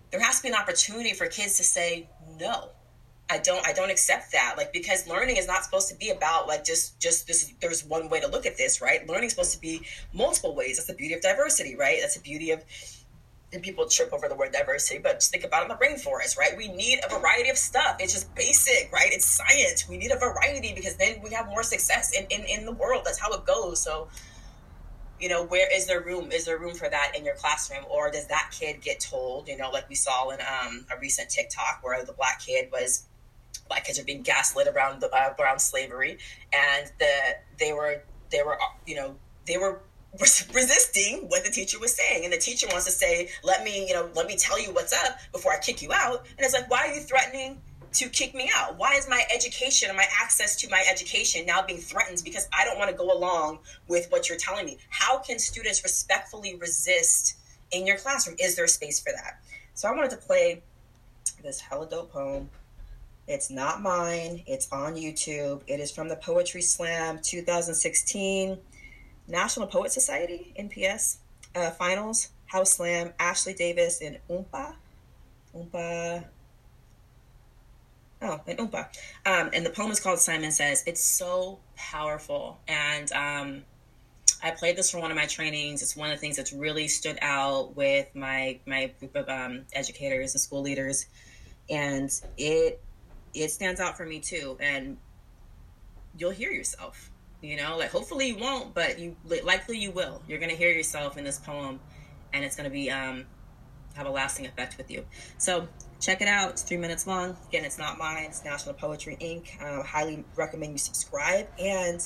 There 0.10 0.20
has 0.20 0.38
to 0.38 0.44
be 0.44 0.50
an 0.50 0.56
opportunity 0.56 1.14
for 1.14 1.28
kids 1.28 1.58
to 1.58 1.64
say 1.64 2.10
no 2.40 2.72
I 3.30 3.40
don't 3.40 3.68
I 3.68 3.74
don't 3.74 3.90
accept 3.90 4.32
that. 4.34 4.54
Like 4.56 4.72
because 4.72 5.08
learning 5.08 5.38
is 5.38 5.48
not 5.48 5.64
supposed 5.64 5.90
to 5.90 5.96
be 5.96 6.10
about 6.10 6.48
like 6.48 6.64
just 6.64 7.00
just 7.00 7.26
this 7.26 7.52
there's 7.60 7.84
one 7.84 8.10
way 8.10 8.20
to 8.20 8.28
look 8.28 8.46
at 8.46 8.56
this 8.56 8.82
right? 8.82 9.08
Learning 9.08 9.26
is 9.26 9.32
supposed 9.32 9.54
to 9.54 9.62
be 9.62 9.82
multiple 10.14 10.56
ways. 10.56 10.78
That's 10.78 10.88
the 10.88 10.94
beauty 10.94 11.16
of 11.16 11.22
diversity 11.22 11.76
right? 11.76 11.98
That's 12.02 12.16
the 12.16 12.22
beauty 12.22 12.52
of 12.52 12.64
and 13.52 13.64
people 13.64 13.88
trip 13.88 14.12
over 14.12 14.28
the 14.28 14.36
word 14.36 14.52
diversity 14.52 15.00
but 15.02 15.14
just 15.16 15.32
think 15.32 15.44
about 15.44 15.64
in 15.64 15.70
the 15.70 15.76
rainforest 15.76 16.38
right? 16.38 16.56
We 16.56 16.68
need 16.68 17.00
a 17.04 17.20
variety 17.20 17.50
of 17.50 17.58
stuff. 17.58 17.98
It's 18.00 18.14
just 18.14 18.34
basic 18.36 18.92
right? 18.94 19.10
It's 19.12 19.26
science. 19.26 19.90
We 19.90 19.98
need 19.98 20.12
a 20.12 20.20
variety 20.20 20.74
because 20.76 20.96
then 20.98 21.20
we 21.24 21.32
have 21.32 21.48
more 21.48 21.64
success 21.64 22.16
in 22.16 22.28
in, 22.30 22.46
in 22.46 22.66
the 22.66 22.74
world. 22.74 23.04
That's 23.06 23.20
how 23.20 23.34
it 23.34 23.44
goes. 23.44 23.82
So 23.82 24.08
you 25.20 25.30
know 25.30 25.46
where 25.46 25.68
is 25.74 25.88
there 25.88 26.02
room 26.02 26.32
is 26.32 26.46
there 26.46 26.60
room 26.60 26.76
for 26.76 26.88
that 26.88 27.14
in 27.18 27.26
your 27.26 27.36
classroom? 27.36 27.86
Or 27.90 28.12
does 28.12 28.28
that 28.28 28.52
kid 28.52 28.82
get 28.82 29.00
told 29.00 29.48
you 29.48 29.58
know 29.58 29.72
like 29.72 29.90
we 29.90 29.96
saw 29.96 30.30
in 30.30 30.40
um, 30.42 30.86
a 30.96 31.00
recent 31.00 31.32
tiktok 31.32 31.80
where 31.82 32.06
the 32.06 32.14
black 32.14 32.40
kid 32.46 32.70
was 32.72 33.08
black 33.68 33.86
kids 33.86 34.00
are 34.00 34.04
being 34.04 34.22
gaslit 34.22 34.68
around 34.68 35.02
the, 35.02 35.14
uh, 35.14 35.34
around 35.40 35.60
slavery, 35.60 36.18
and 36.54 36.92
the 37.00 37.12
they 37.60 37.74
were 37.74 38.02
they 38.32 38.42
were 38.44 38.58
you 38.86 38.96
know 38.96 39.16
they 39.46 39.58
were 39.58 39.82
resisting 40.20 41.26
what 41.28 41.44
the 41.44 41.52
teacher 41.52 41.80
was 41.80 41.96
saying. 41.96 42.24
And 42.24 42.34
the 42.34 42.38
teacher 42.38 42.68
wants 42.70 42.86
to 42.86 42.92
say 42.92 43.30
let 43.44 43.64
me 43.64 43.88
you 43.88 43.94
know 43.94 44.10
let 44.16 44.28
me 44.28 44.36
tell 44.38 44.60
you 44.62 44.72
what's 44.72 44.94
up 44.94 45.18
before 45.32 45.52
i 45.52 45.58
kick 45.58 45.82
you 45.82 45.92
out. 45.94 46.26
And 46.38 46.46
it's 46.46 46.54
like 46.54 46.70
why 46.70 46.88
are 46.88 46.94
you 46.94 47.02
threatening 47.02 47.62
to 47.94 48.10
kick 48.10 48.36
me 48.36 48.52
out? 48.54 48.78
Why 48.78 48.96
is 48.96 49.08
my 49.08 49.24
education 49.34 49.90
and 49.90 49.98
my 49.98 50.06
access 50.22 50.58
to 50.58 50.70
my 50.70 50.84
education 50.90 51.46
now 51.46 51.62
being 51.66 51.80
threatened 51.80 52.22
because 52.26 52.48
i 52.54 52.66
don't 52.66 52.78
want 52.78 52.92
to 52.92 52.96
go 52.96 53.12
along 53.12 53.60
with 53.88 54.08
what 54.12 54.30
you're 54.30 54.38
telling 54.38 54.66
me? 54.66 54.78
How 54.90 55.20
can 55.20 55.40
students 55.40 55.84
respectfully 55.84 56.56
resist 56.56 57.38
in 57.72 57.86
your 57.86 57.98
classroom? 57.98 58.36
Is 58.40 58.56
there 58.56 58.68
space 58.68 59.00
for 59.00 59.12
that? 59.12 59.42
So 59.74 59.90
i 59.90 59.92
wanted 59.92 60.12
to 60.12 60.18
play 60.18 60.62
this 61.44 61.60
hella 61.60 61.88
dope 61.88 62.12
poem 62.12 62.50
it's 63.28 63.50
not 63.50 63.82
mine. 63.82 64.44
It's 64.46 64.72
on 64.72 64.96
YouTube. 64.96 65.62
It 65.68 65.80
is 65.80 65.92
from 65.92 66.10
the 66.10 66.16
Poetry 66.16 66.62
Slam 66.62 67.20
2016 67.22 68.58
National 69.28 69.68
Poet 69.68 69.92
Society 69.92 70.54
(NPS) 70.60 71.18
uh, 71.56 71.72
finals. 71.72 72.30
House 72.46 72.74
Slam. 72.74 73.14
Ashley 73.20 73.54
Davis 73.54 74.02
and 74.02 74.20
Oompa. 74.30 74.76
Oompa. 75.56 76.26
Oh, 78.22 78.42
and 78.46 78.60
Oompa. 78.60 78.88
Um, 79.26 79.50
and 79.54 79.66
the 79.66 79.72
poem 79.72 79.92
is 79.92 80.00
called 80.00 80.20
Simon 80.20 80.52
Says. 80.52 80.84
It's 80.86 81.04
so 81.04 81.60
powerful. 81.76 82.60
And 82.68 83.12
um, 83.14 83.64
I 84.44 84.52
played 84.52 84.78
this 84.78 84.92
for 84.92 85.00
one 85.00 85.10
of 85.10 85.18
my 85.18 85.26
trainings. 85.26 85.82
It's 85.82 85.96
one 85.96 86.12
of 86.12 86.18
the 86.18 86.22
things 86.22 86.38
that's 86.38 86.54
really 86.54 86.88
stood 86.88 87.18
out 87.22 87.76
with 87.76 88.08
my 88.14 88.60
my 88.68 88.92
group 89.00 89.16
of 89.16 89.28
um, 89.30 89.66
educators 89.74 90.34
and 90.34 90.42
school 90.42 90.62
leaders. 90.62 91.08
And 91.68 92.12
it 92.38 92.80
it 93.36 93.52
stands 93.52 93.80
out 93.80 93.98
for 93.98 94.06
me 94.06 94.20
too. 94.20 94.58
And 94.60 94.98
you'll 96.18 96.32
hear 96.32 96.52
yourself, 96.52 97.12
you 97.42 97.58
know, 97.58 97.78
like 97.78 97.92
hopefully 97.92 98.30
you 98.30 98.38
won't, 98.38 98.74
but 98.74 99.00
you 99.00 99.16
likely 99.44 99.78
you 99.78 99.92
will. 99.92 100.22
You're 100.28 100.40
going 100.40 100.52
to 100.52 100.56
hear 100.56 100.72
yourself 100.72 101.18
in 101.18 101.24
this 101.24 101.40
poem 101.40 101.80
and 102.34 102.44
it's 102.44 102.56
going 102.56 102.70
to 102.70 102.74
be, 102.74 102.90
um, 102.90 103.26
have 103.96 104.08
a 104.08 104.10
lasting 104.10 104.46
effect 104.46 104.78
with 104.78 104.92
you. 104.92 105.06
So 105.38 105.68
check 106.02 106.22
it 106.22 106.28
out. 106.28 106.52
It's 106.52 106.64
three 106.64 106.78
minutes 106.78 107.08
long. 107.08 107.38
Again, 107.48 107.64
it's 107.64 107.78
not 107.78 107.98
mine. 107.98 108.26
It's 108.26 108.44
National 108.44 108.76
Poetry 108.76 109.18
Inc. 109.22 109.62
Uh, 109.62 109.84
highly 109.84 110.26
recommend 110.36 110.74
you 110.74 110.78
subscribe. 110.78 111.48
And 111.58 112.06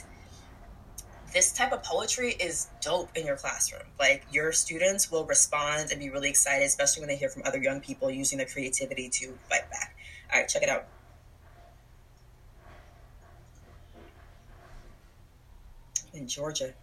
this 1.34 1.52
type 1.52 1.72
of 1.72 1.84
poetry 1.84 2.32
is 2.40 2.68
dope 2.82 3.16
in 3.16 3.26
your 3.26 3.38
classroom. 3.38 3.84
Like 4.00 4.26
your 4.32 4.52
students 4.52 5.12
will 5.12 5.26
respond 5.26 5.92
and 5.92 6.00
be 6.00 6.10
really 6.10 6.30
excited, 6.30 6.66
especially 6.66 7.02
when 7.02 7.10
they 7.10 7.16
hear 7.16 7.30
from 7.30 7.44
other 7.46 7.62
young 7.62 7.82
people 7.82 8.10
using 8.10 8.38
their 8.38 8.48
creativity 8.48 9.10
to 9.10 9.38
fight 9.50 9.70
back. 9.70 9.96
All 10.32 10.40
right, 10.40 10.48
check 10.48 10.64
it 10.64 10.70
out. 10.70 10.88
In 16.20 16.28
Georgia. 16.28 16.76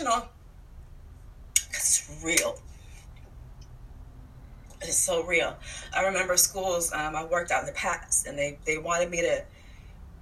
Emotional. 0.00 0.28
Because 1.54 1.70
it's 2.10 2.24
real. 2.24 2.58
It's 4.80 4.98
so 4.98 5.24
real. 5.24 5.56
I 5.96 6.02
remember 6.02 6.36
schools 6.36 6.92
um, 6.92 7.14
I 7.14 7.24
worked 7.24 7.50
out 7.50 7.60
in 7.60 7.66
the 7.66 7.72
past, 7.72 8.26
and 8.26 8.36
they, 8.38 8.58
they 8.66 8.78
wanted 8.78 9.10
me 9.10 9.20
to 9.22 9.44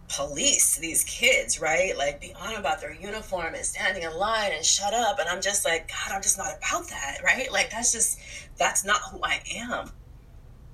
police 0.09 0.77
these 0.77 1.05
kids, 1.05 1.61
right? 1.61 1.97
Like 1.97 2.21
be 2.21 2.35
on 2.35 2.57
about 2.57 2.81
their 2.81 2.93
uniform 2.93 3.55
and 3.55 3.65
standing 3.65 4.03
in 4.03 4.12
line 4.17 4.50
and 4.53 4.65
shut 4.65 4.93
up. 4.93 5.19
And 5.19 5.29
I'm 5.29 5.41
just 5.41 5.65
like, 5.65 5.89
God, 5.89 6.15
I'm 6.15 6.21
just 6.21 6.37
not 6.37 6.59
about 6.59 6.89
that, 6.89 7.19
right? 7.25 7.50
Like 7.50 7.71
that's 7.71 7.93
just 7.93 8.19
that's 8.59 8.85
not 8.85 9.00
who 9.11 9.21
I 9.23 9.41
am. 9.57 9.91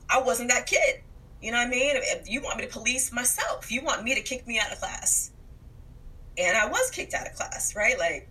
I 0.08 0.22
wasn't 0.22 0.50
that 0.50 0.66
kid. 0.66 1.02
You 1.42 1.52
know 1.52 1.58
what 1.58 1.66
I 1.66 1.70
mean? 1.70 1.96
If 1.96 2.30
you 2.30 2.40
want 2.40 2.56
me 2.56 2.64
to 2.64 2.72
police 2.72 3.12
myself, 3.12 3.70
you 3.70 3.82
want 3.82 4.02
me 4.02 4.14
to 4.14 4.22
kick 4.22 4.46
me 4.46 4.58
out 4.58 4.72
of 4.72 4.78
class. 4.78 5.30
And 6.38 6.56
I 6.56 6.66
was 6.66 6.90
kicked 6.90 7.12
out 7.12 7.26
of 7.26 7.34
class, 7.34 7.76
right? 7.76 7.98
Like 7.98 8.28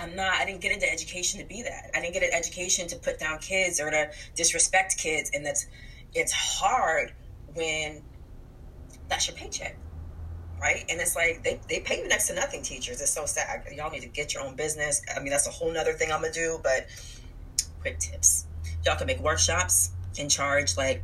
I'm 0.00 0.16
not 0.16 0.34
I 0.34 0.44
didn't 0.44 0.60
get 0.60 0.72
into 0.72 0.90
education 0.90 1.40
to 1.40 1.46
be 1.46 1.62
that. 1.62 1.90
I 1.94 2.00
didn't 2.00 2.14
get 2.14 2.22
an 2.22 2.30
education 2.32 2.88
to 2.88 2.96
put 2.96 3.18
down 3.18 3.38
kids 3.38 3.80
or 3.80 3.90
to 3.90 4.10
disrespect 4.34 4.98
kids. 4.98 5.30
And 5.32 5.46
that's 5.46 5.66
it's 6.14 6.32
hard 6.32 7.12
when 7.54 8.02
that's 9.08 9.28
your 9.28 9.36
paycheck 9.36 9.76
right? 10.60 10.84
And 10.88 11.00
it's 11.00 11.16
like 11.16 11.42
they, 11.42 11.60
they 11.68 11.80
pay 11.80 11.98
you 12.00 12.08
next 12.08 12.28
to 12.28 12.34
nothing, 12.34 12.62
teachers. 12.62 13.00
It's 13.00 13.10
so 13.10 13.26
sad. 13.26 13.64
Y'all 13.74 13.90
need 13.90 14.02
to 14.02 14.08
get 14.08 14.34
your 14.34 14.42
own 14.42 14.56
business. 14.56 15.02
I 15.14 15.20
mean, 15.20 15.30
that's 15.30 15.46
a 15.46 15.50
whole 15.50 15.72
nother 15.72 15.94
thing 15.94 16.12
I'm 16.12 16.20
gonna 16.20 16.32
do, 16.32 16.60
but 16.62 16.86
quick 17.80 17.98
tips. 17.98 18.46
Y'all 18.84 18.96
can 18.96 19.06
make 19.06 19.20
workshops 19.20 19.92
and 20.18 20.30
charge 20.30 20.76
like 20.76 21.02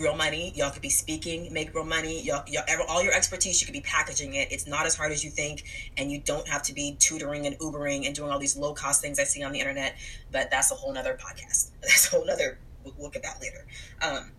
real 0.00 0.16
money. 0.16 0.52
Y'all 0.56 0.70
could 0.70 0.82
be 0.82 0.90
speaking, 0.90 1.52
make 1.52 1.74
real 1.74 1.84
money. 1.84 2.22
Y'all, 2.22 2.42
y'all 2.48 2.64
all 2.88 3.02
your 3.02 3.12
expertise, 3.12 3.60
you 3.60 3.66
could 3.66 3.74
be 3.74 3.80
packaging 3.82 4.34
it. 4.34 4.50
It's 4.50 4.66
not 4.66 4.86
as 4.86 4.96
hard 4.96 5.12
as 5.12 5.22
you 5.22 5.30
think, 5.30 5.64
and 5.96 6.10
you 6.10 6.20
don't 6.20 6.48
have 6.48 6.62
to 6.64 6.74
be 6.74 6.96
tutoring 6.98 7.46
and 7.46 7.58
Ubering 7.58 8.06
and 8.06 8.14
doing 8.14 8.30
all 8.30 8.38
these 8.38 8.56
low 8.56 8.72
cost 8.72 9.00
things 9.00 9.18
I 9.18 9.24
see 9.24 9.42
on 9.42 9.52
the 9.52 9.60
internet. 9.60 9.96
But 10.32 10.50
that's 10.50 10.70
a 10.72 10.74
whole 10.74 10.92
nother 10.92 11.18
podcast. 11.20 11.70
That's 11.82 12.08
a 12.08 12.16
whole 12.16 12.26
nother. 12.26 12.58
We'll 12.84 12.94
look 12.98 13.16
at 13.16 13.22
that 13.22 13.40
later. 13.40 13.66
Um, 14.00 14.32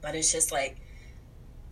but 0.00 0.14
it's 0.14 0.32
just 0.32 0.52
like 0.52 0.78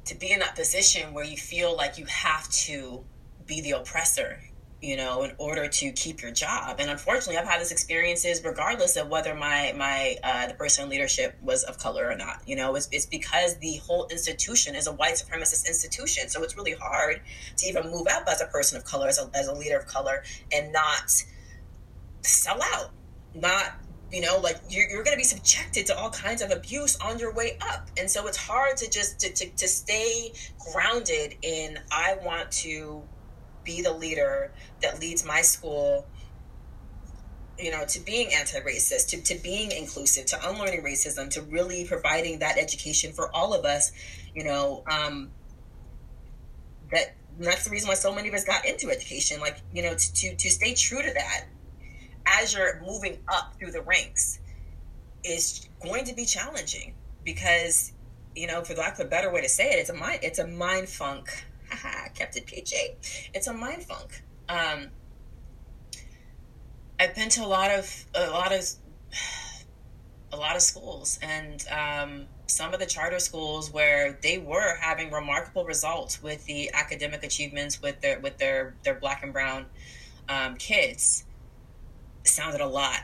to 0.06 0.14
be 0.14 0.30
in 0.33 0.40
that 0.40 0.56
position 0.56 1.12
where 1.12 1.24
you 1.24 1.37
feel 1.37 1.76
like 1.76 1.98
you 1.98 2.06
have 2.06 2.48
to 2.50 3.04
be 3.46 3.61
the 3.61 3.72
oppressor 3.72 4.40
you 4.80 4.96
know 4.96 5.22
in 5.22 5.32
order 5.38 5.68
to 5.68 5.92
keep 5.92 6.22
your 6.22 6.30
job. 6.30 6.76
And 6.80 6.90
unfortunately 6.90 7.36
i've 7.36 7.46
had 7.46 7.60
these 7.60 7.72
experiences 7.72 8.42
regardless 8.44 8.96
of 8.96 9.08
whether 9.08 9.34
my 9.34 9.74
my 9.76 10.16
uh, 10.22 10.48
the 10.48 10.54
person 10.54 10.84
in 10.84 10.90
leadership 10.90 11.36
was 11.42 11.64
of 11.64 11.78
color 11.78 12.10
or 12.10 12.16
not 12.16 12.42
you 12.46 12.56
know? 12.56 12.74
It's, 12.74 12.88
it's 12.92 13.06
because 13.06 13.56
the 13.58 13.76
whole 13.78 14.06
institution 14.10 14.74
is 14.74 14.86
a 14.86 14.92
white 14.92 15.14
supremacist 15.14 15.66
institution 15.66 16.28
so 16.28 16.42
it's 16.42 16.56
really 16.56 16.74
hard 16.74 17.20
to 17.56 17.66
even 17.66 17.90
move 17.90 18.06
up 18.10 18.24
as 18.28 18.40
a 18.40 18.46
person 18.46 18.78
of 18.78 18.84
color 18.84 19.08
as 19.08 19.18
a, 19.18 19.30
as 19.34 19.48
a 19.48 19.54
leader 19.54 19.78
of 19.78 19.86
color 19.86 20.22
and 20.52 20.72
not 20.72 21.12
sell 22.22 22.60
out 22.74 22.90
not 23.34 23.74
you 24.12 24.20
know 24.20 24.38
like 24.42 24.60
you're, 24.68 24.88
you're 24.88 25.04
going 25.04 25.14
to 25.14 25.18
be 25.18 25.24
subjected 25.24 25.86
to 25.86 25.96
all 25.96 26.10
kinds 26.10 26.42
of 26.42 26.50
abuse 26.50 26.96
on 27.00 27.18
your 27.18 27.32
way 27.32 27.56
up. 27.60 27.88
And 27.98 28.10
so 28.10 28.26
it's 28.26 28.36
hard 28.36 28.76
to 28.78 28.90
just 28.90 29.20
to, 29.20 29.32
to, 29.32 29.48
to 29.48 29.68
stay 29.68 30.32
grounded 30.72 31.36
in 31.42 31.78
i 31.92 32.16
want 32.24 32.50
to 32.50 33.02
be 33.64 33.82
the 33.82 33.92
leader 33.92 34.52
that 34.82 35.00
leads 35.00 35.24
my 35.24 35.42
school 35.42 36.06
you 37.58 37.70
know 37.70 37.84
to 37.86 38.00
being 38.00 38.32
anti-racist 38.32 39.08
to, 39.08 39.20
to 39.22 39.34
being 39.42 39.70
inclusive 39.70 40.26
to 40.26 40.48
unlearning 40.48 40.82
racism 40.82 41.28
to 41.30 41.42
really 41.42 41.84
providing 41.84 42.38
that 42.38 42.58
education 42.58 43.12
for 43.12 43.34
all 43.34 43.52
of 43.52 43.64
us 43.64 43.92
you 44.34 44.44
know 44.44 44.82
um 44.90 45.30
that 46.90 47.14
that's 47.38 47.64
the 47.64 47.70
reason 47.70 47.88
why 47.88 47.94
so 47.94 48.14
many 48.14 48.28
of 48.28 48.34
us 48.34 48.44
got 48.44 48.64
into 48.66 48.90
education 48.90 49.40
like 49.40 49.58
you 49.72 49.82
know 49.82 49.94
to 49.94 50.12
to, 50.14 50.34
to 50.36 50.50
stay 50.50 50.74
true 50.74 51.02
to 51.02 51.12
that 51.12 51.46
as 52.26 52.54
you're 52.54 52.80
moving 52.82 53.18
up 53.28 53.54
through 53.58 53.70
the 53.70 53.82
ranks 53.82 54.40
is 55.24 55.68
going 55.82 56.04
to 56.04 56.14
be 56.14 56.24
challenging 56.24 56.94
because 57.24 57.92
you 58.34 58.46
know 58.46 58.62
for 58.62 58.74
lack 58.74 58.98
of 58.98 59.06
a 59.06 59.08
better 59.08 59.30
way 59.32 59.40
to 59.40 59.48
say 59.48 59.70
it 59.70 59.78
it's 59.78 59.90
a 59.90 59.94
mind 59.94 60.20
it's 60.22 60.38
a 60.38 60.46
mind 60.46 60.88
funk 60.88 61.44
it 62.20 62.46
pj 62.46 63.28
it's 63.35 63.46
a 63.46 63.52
mind 63.52 63.83
funk. 63.85 64.22
Um 64.48 64.88
i've 66.98 67.14
been 67.14 67.28
to 67.30 67.44
a 67.44 67.46
lot 67.46 67.70
of 67.70 68.06
a 68.14 68.30
lot 68.30 68.52
of 68.52 68.64
a 70.33 70.37
lot 70.37 70.54
of 70.54 70.62
schools 70.62 71.18
and 71.22 71.66
um 71.68 72.26
some 72.50 72.74
of 72.74 72.80
the 72.80 72.87
charter 72.87 73.18
schools 73.18 73.72
where 73.72 74.18
they 74.22 74.38
were 74.38 74.76
having 74.80 75.11
remarkable 75.11 75.64
results 75.64 76.22
with 76.22 76.44
the 76.46 76.70
academic 76.74 77.22
achievements 77.22 77.80
with 77.80 78.00
their 78.00 78.18
with 78.20 78.37
their 78.38 78.74
their 78.83 78.94
black 78.94 79.22
and 79.22 79.33
brown 79.33 79.66
um, 80.28 80.56
kids. 80.56 81.24
Sounded 82.24 82.61
a 82.61 82.66
lot 82.66 83.00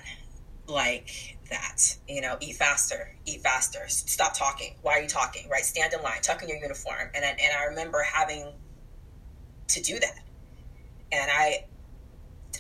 like 0.67 1.36
that. 1.51 1.97
You 2.09 2.21
know, 2.21 2.37
eat 2.41 2.57
faster, 2.57 3.15
eat 3.25 3.43
faster, 3.43 3.85
stop 3.89 4.37
talking. 4.37 4.75
Why 4.83 4.95
are 4.95 5.01
you 5.03 5.09
talking? 5.09 5.49
Right? 5.49 5.65
Stand 5.65 5.93
in 5.95 6.03
line, 6.03 6.21
tuck 6.23 6.43
in 6.43 6.49
your 6.49 6.59
uniform. 6.59 7.11
And 7.15 7.25
I, 7.25 7.29
and 7.29 7.53
I 7.59 7.65
remember 7.65 8.03
having 8.03 8.53
to 9.69 9.83
do 9.83 9.99
that, 9.99 10.19
and 11.13 11.31
I 11.31 11.65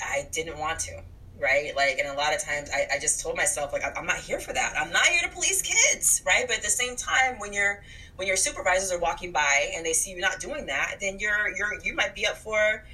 I 0.03 0.29
didn't 0.33 0.59
want 0.59 0.81
to. 0.81 1.03
Right, 1.39 1.77
like, 1.77 1.99
and 1.99 2.09
a 2.09 2.15
lot 2.15 2.35
of 2.35 2.43
times 2.43 2.71
I, 2.75 2.87
I 2.95 2.99
just 2.99 3.21
told 3.21 3.37
myself, 3.37 3.71
like, 3.71 3.83
I'm 3.95 4.07
not 4.07 4.17
here 4.17 4.41
for 4.41 4.55
that. 4.55 4.73
I'm 4.75 4.91
not 4.91 5.05
here 5.05 5.21
to 5.21 5.29
police 5.29 5.61
kids, 5.61 6.23
right? 6.25 6.47
But 6.47 6.57
at 6.57 6.63
the 6.63 6.71
same 6.71 6.97
time, 6.97 7.39
when 7.39 7.53
you're 7.53 7.83
when 8.17 8.27
your 8.27 8.37
supervisors 8.37 8.91
are 8.91 8.99
walking 8.99 9.33
by 9.33 9.71
and 9.75 9.85
they 9.85 9.93
see 9.93 10.13
you 10.13 10.21
not 10.21 10.41
doing 10.41 10.65
that, 10.67 10.97
then 10.99 11.19
you're 11.19 11.55
you're 11.55 11.79
you 11.85 11.95
might 11.95 12.15
be 12.15 12.27
up 12.27 12.39
for 12.39 12.85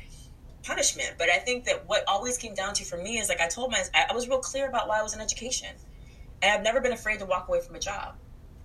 punishment. 0.62 1.14
But 1.18 1.31
I 1.31 1.38
think 1.38 1.64
that 1.64 1.88
what 1.88 2.05
always 2.07 2.38
came 2.38 2.55
down 2.55 2.75
to 2.75 2.85
for 2.85 2.96
me 2.96 3.18
is 3.18 3.29
like 3.29 3.40
I 3.40 3.48
told 3.48 3.70
my 3.70 3.83
I 3.94 4.14
was 4.14 4.29
real 4.29 4.38
clear 4.38 4.68
about 4.68 4.88
why 4.88 4.98
I 4.98 5.03
was 5.03 5.14
in 5.14 5.20
education, 5.20 5.70
and 6.42 6.53
I've 6.53 6.62
never 6.62 6.81
been 6.81 6.92
afraid 6.92 7.18
to 7.20 7.27
walk 7.27 7.48
away 7.48 7.61
from 7.61 7.77
a 7.77 7.81
job. 7.81 8.14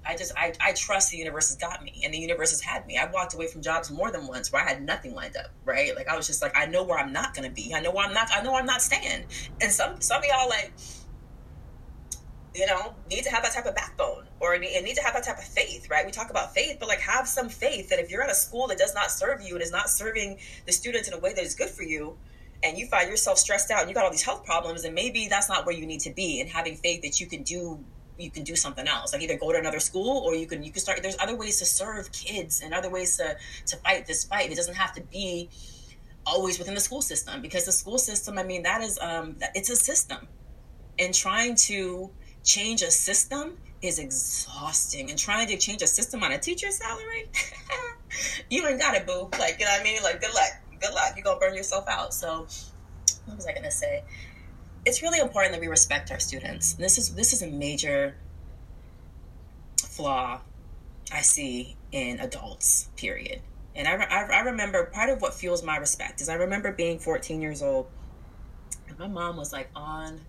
I 0.07 0.15
just 0.15 0.31
I, 0.37 0.53
I 0.61 0.71
trust 0.71 1.11
the 1.11 1.17
universe 1.17 1.49
has 1.49 1.57
got 1.57 1.83
me 1.83 2.01
and 2.05 2.13
the 2.13 2.17
universe 2.17 2.51
has 2.51 2.61
had 2.61 2.87
me. 2.87 2.97
I've 2.97 3.11
walked 3.11 3.33
away 3.33 3.47
from 3.47 3.61
jobs 3.61 3.91
more 3.91 4.09
than 4.09 4.25
once 4.25 4.51
where 4.51 4.63
I 4.63 4.69
had 4.69 4.81
nothing 4.81 5.13
lined 5.13 5.35
up, 5.35 5.51
right? 5.65 5.93
Like 5.95 6.07
I 6.07 6.15
was 6.15 6.25
just 6.27 6.41
like, 6.41 6.57
I 6.57 6.65
know 6.65 6.83
where 6.83 6.97
I'm 6.97 7.11
not 7.11 7.33
gonna 7.33 7.49
be. 7.49 7.73
I 7.75 7.81
know 7.81 7.91
where 7.91 8.07
I'm 8.07 8.13
not 8.13 8.29
I 8.33 8.41
know 8.41 8.55
I'm 8.55 8.65
not 8.65 8.81
staying. 8.81 9.25
And 9.59 9.71
some 9.71 9.99
some 9.99 10.19
of 10.19 10.25
y'all 10.25 10.47
like 10.47 10.71
you 12.57 12.65
know, 12.65 12.95
need 13.09 13.23
to 13.23 13.29
have 13.29 13.43
that 13.43 13.53
type 13.53 13.65
of 13.65 13.75
backbone 13.75 14.25
or 14.39 14.57
need, 14.57 14.95
to 14.95 15.03
have 15.03 15.13
that 15.13 15.23
type 15.23 15.37
of 15.37 15.43
faith, 15.43 15.89
right? 15.89 16.05
We 16.05 16.11
talk 16.11 16.31
about 16.31 16.53
faith, 16.55 16.77
but 16.79 16.87
like 16.89 16.99
have 16.99 17.27
some 17.27 17.49
faith 17.49 17.89
that 17.89 17.99
if 17.99 18.09
you're 18.09 18.23
at 18.23 18.31
a 18.31 18.35
school 18.35 18.67
that 18.67 18.79
does 18.79 18.95
not 18.95 19.11
serve 19.11 19.41
you 19.41 19.53
and 19.53 19.61
is 19.61 19.71
not 19.71 19.89
serving 19.89 20.39
the 20.65 20.71
students 20.71 21.07
in 21.07 21.13
a 21.13 21.19
way 21.19 21.33
that 21.33 21.43
is 21.43 21.53
good 21.53 21.69
for 21.69 21.83
you, 21.83 22.17
and 22.63 22.75
you 22.75 22.87
find 22.87 23.07
yourself 23.09 23.37
stressed 23.37 23.69
out 23.69 23.81
and 23.81 23.89
you 23.89 23.93
got 23.93 24.03
all 24.03 24.11
these 24.11 24.23
health 24.23 24.43
problems, 24.43 24.83
and 24.83 24.95
maybe 24.95 25.27
that's 25.27 25.47
not 25.47 25.67
where 25.67 25.75
you 25.75 25.85
need 25.85 25.99
to 26.01 26.09
be. 26.11 26.41
And 26.41 26.49
having 26.49 26.75
faith 26.75 27.03
that 27.03 27.19
you 27.19 27.27
can 27.27 27.43
do 27.43 27.83
you 28.19 28.31
can 28.31 28.43
do 28.43 28.55
something 28.55 28.87
else 28.87 29.13
like 29.13 29.21
either 29.21 29.37
go 29.37 29.51
to 29.51 29.59
another 29.59 29.79
school 29.79 30.23
or 30.25 30.33
you 30.33 30.47
can 30.47 30.63
you 30.63 30.71
can 30.71 30.81
start 30.81 31.03
there's 31.03 31.19
other 31.19 31.35
ways 31.35 31.59
to 31.59 31.65
serve 31.65 32.11
kids 32.11 32.61
and 32.61 32.73
other 32.73 32.89
ways 32.89 33.15
to 33.15 33.37
to 33.67 33.77
fight 33.77 34.07
this 34.07 34.23
fight 34.23 34.51
it 34.51 34.55
doesn't 34.55 34.73
have 34.73 34.91
to 34.91 35.01
be 35.01 35.47
always 36.25 36.57
within 36.57 36.73
the 36.73 36.79
school 36.79 37.03
system 37.03 37.43
because 37.43 37.65
the 37.65 37.71
school 37.71 37.99
system 37.99 38.39
i 38.39 38.43
mean 38.43 38.63
that 38.63 38.81
is 38.81 38.97
um 39.03 39.35
it's 39.53 39.69
a 39.69 39.75
system 39.75 40.27
and 40.97 41.13
trying 41.13 41.55
to 41.55 42.09
change 42.47 42.81
a 42.81 42.89
system 42.89 43.57
is 43.81 43.99
exhausting. 43.99 45.09
And 45.09 45.19
trying 45.19 45.47
to 45.47 45.57
change 45.57 45.81
a 45.83 45.87
system 45.87 46.23
on 46.23 46.31
a 46.31 46.39
teacher's 46.39 46.77
salary, 46.77 47.29
you 48.49 48.65
ain't 48.65 48.79
got 48.79 48.95
it, 48.95 49.05
boo. 49.05 49.29
Like, 49.37 49.59
you 49.59 49.65
know 49.65 49.71
what 49.71 49.81
I 49.81 49.83
mean? 49.83 50.01
Like, 50.01 50.21
good 50.21 50.33
luck. 50.33 50.51
Good 50.79 50.93
luck. 50.93 51.13
You're 51.15 51.33
to 51.35 51.39
burn 51.39 51.53
yourself 51.53 51.87
out. 51.87 52.13
So, 52.13 52.47
what 53.25 53.35
was 53.35 53.45
I 53.45 53.53
to 53.53 53.71
say? 53.71 54.03
It's 54.85 55.01
really 55.01 55.19
important 55.19 55.53
that 55.53 55.61
we 55.61 55.67
respect 55.67 56.11
our 56.11 56.19
students. 56.19 56.73
This 56.73 56.97
is 56.97 57.13
this 57.15 57.33
is 57.33 57.41
a 57.41 57.47
major 57.47 58.15
flaw 59.77 60.39
I 61.11 61.21
see 61.21 61.75
in 61.91 62.19
adults. 62.19 62.89
Period. 62.95 63.41
And 63.75 63.87
I, 63.87 63.95
I, 63.95 64.23
I 64.23 64.39
remember 64.41 64.85
part 64.85 65.09
of 65.09 65.21
what 65.21 65.33
fuels 65.33 65.63
my 65.63 65.77
respect 65.77 66.21
is 66.21 66.29
I 66.29 66.35
remember 66.35 66.71
being 66.71 66.99
14 66.99 67.41
years 67.41 67.61
old, 67.61 67.87
and 68.87 68.97
my 68.97 69.07
mom 69.07 69.35
was 69.35 69.51
like 69.51 69.69
on 69.75 70.21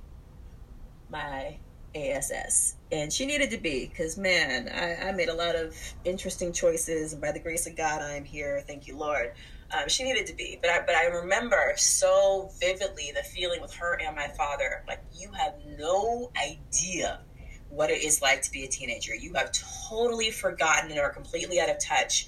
my 1.08 1.58
ASS. 1.98 2.76
And 2.90 3.12
she 3.12 3.26
needed 3.26 3.50
to 3.50 3.58
be 3.58 3.86
because, 3.86 4.16
man, 4.16 4.68
I, 4.68 5.08
I, 5.08 5.12
made 5.12 5.28
a 5.28 5.34
lot 5.34 5.54
of 5.54 5.76
interesting 6.04 6.52
choices. 6.52 7.12
And 7.12 7.20
by 7.20 7.32
the 7.32 7.40
grace 7.40 7.66
of 7.66 7.76
God, 7.76 8.00
I 8.00 8.14
am 8.14 8.24
here. 8.24 8.62
Thank 8.66 8.86
you, 8.86 8.96
Lord. 8.96 9.32
Um, 9.76 9.88
she 9.88 10.04
needed 10.04 10.26
to 10.26 10.34
be. 10.34 10.58
But 10.60 10.70
I, 10.70 10.80
but 10.86 10.94
I 10.94 11.06
remember 11.06 11.74
so 11.76 12.50
vividly 12.60 13.12
the 13.14 13.22
feeling 13.22 13.60
with 13.60 13.74
her 13.74 14.00
and 14.00 14.16
my 14.16 14.28
father. 14.28 14.84
Like, 14.88 15.02
you 15.14 15.30
have 15.32 15.54
no 15.78 16.30
idea 16.40 17.20
what 17.68 17.90
it 17.90 18.02
is 18.02 18.22
like 18.22 18.42
to 18.42 18.50
be 18.50 18.64
a 18.64 18.68
teenager. 18.68 19.14
You 19.14 19.34
have 19.34 19.52
totally 19.88 20.30
forgotten 20.30 20.90
and 20.90 21.00
are 21.00 21.12
completely 21.12 21.60
out 21.60 21.68
of 21.68 21.78
touch 21.78 22.26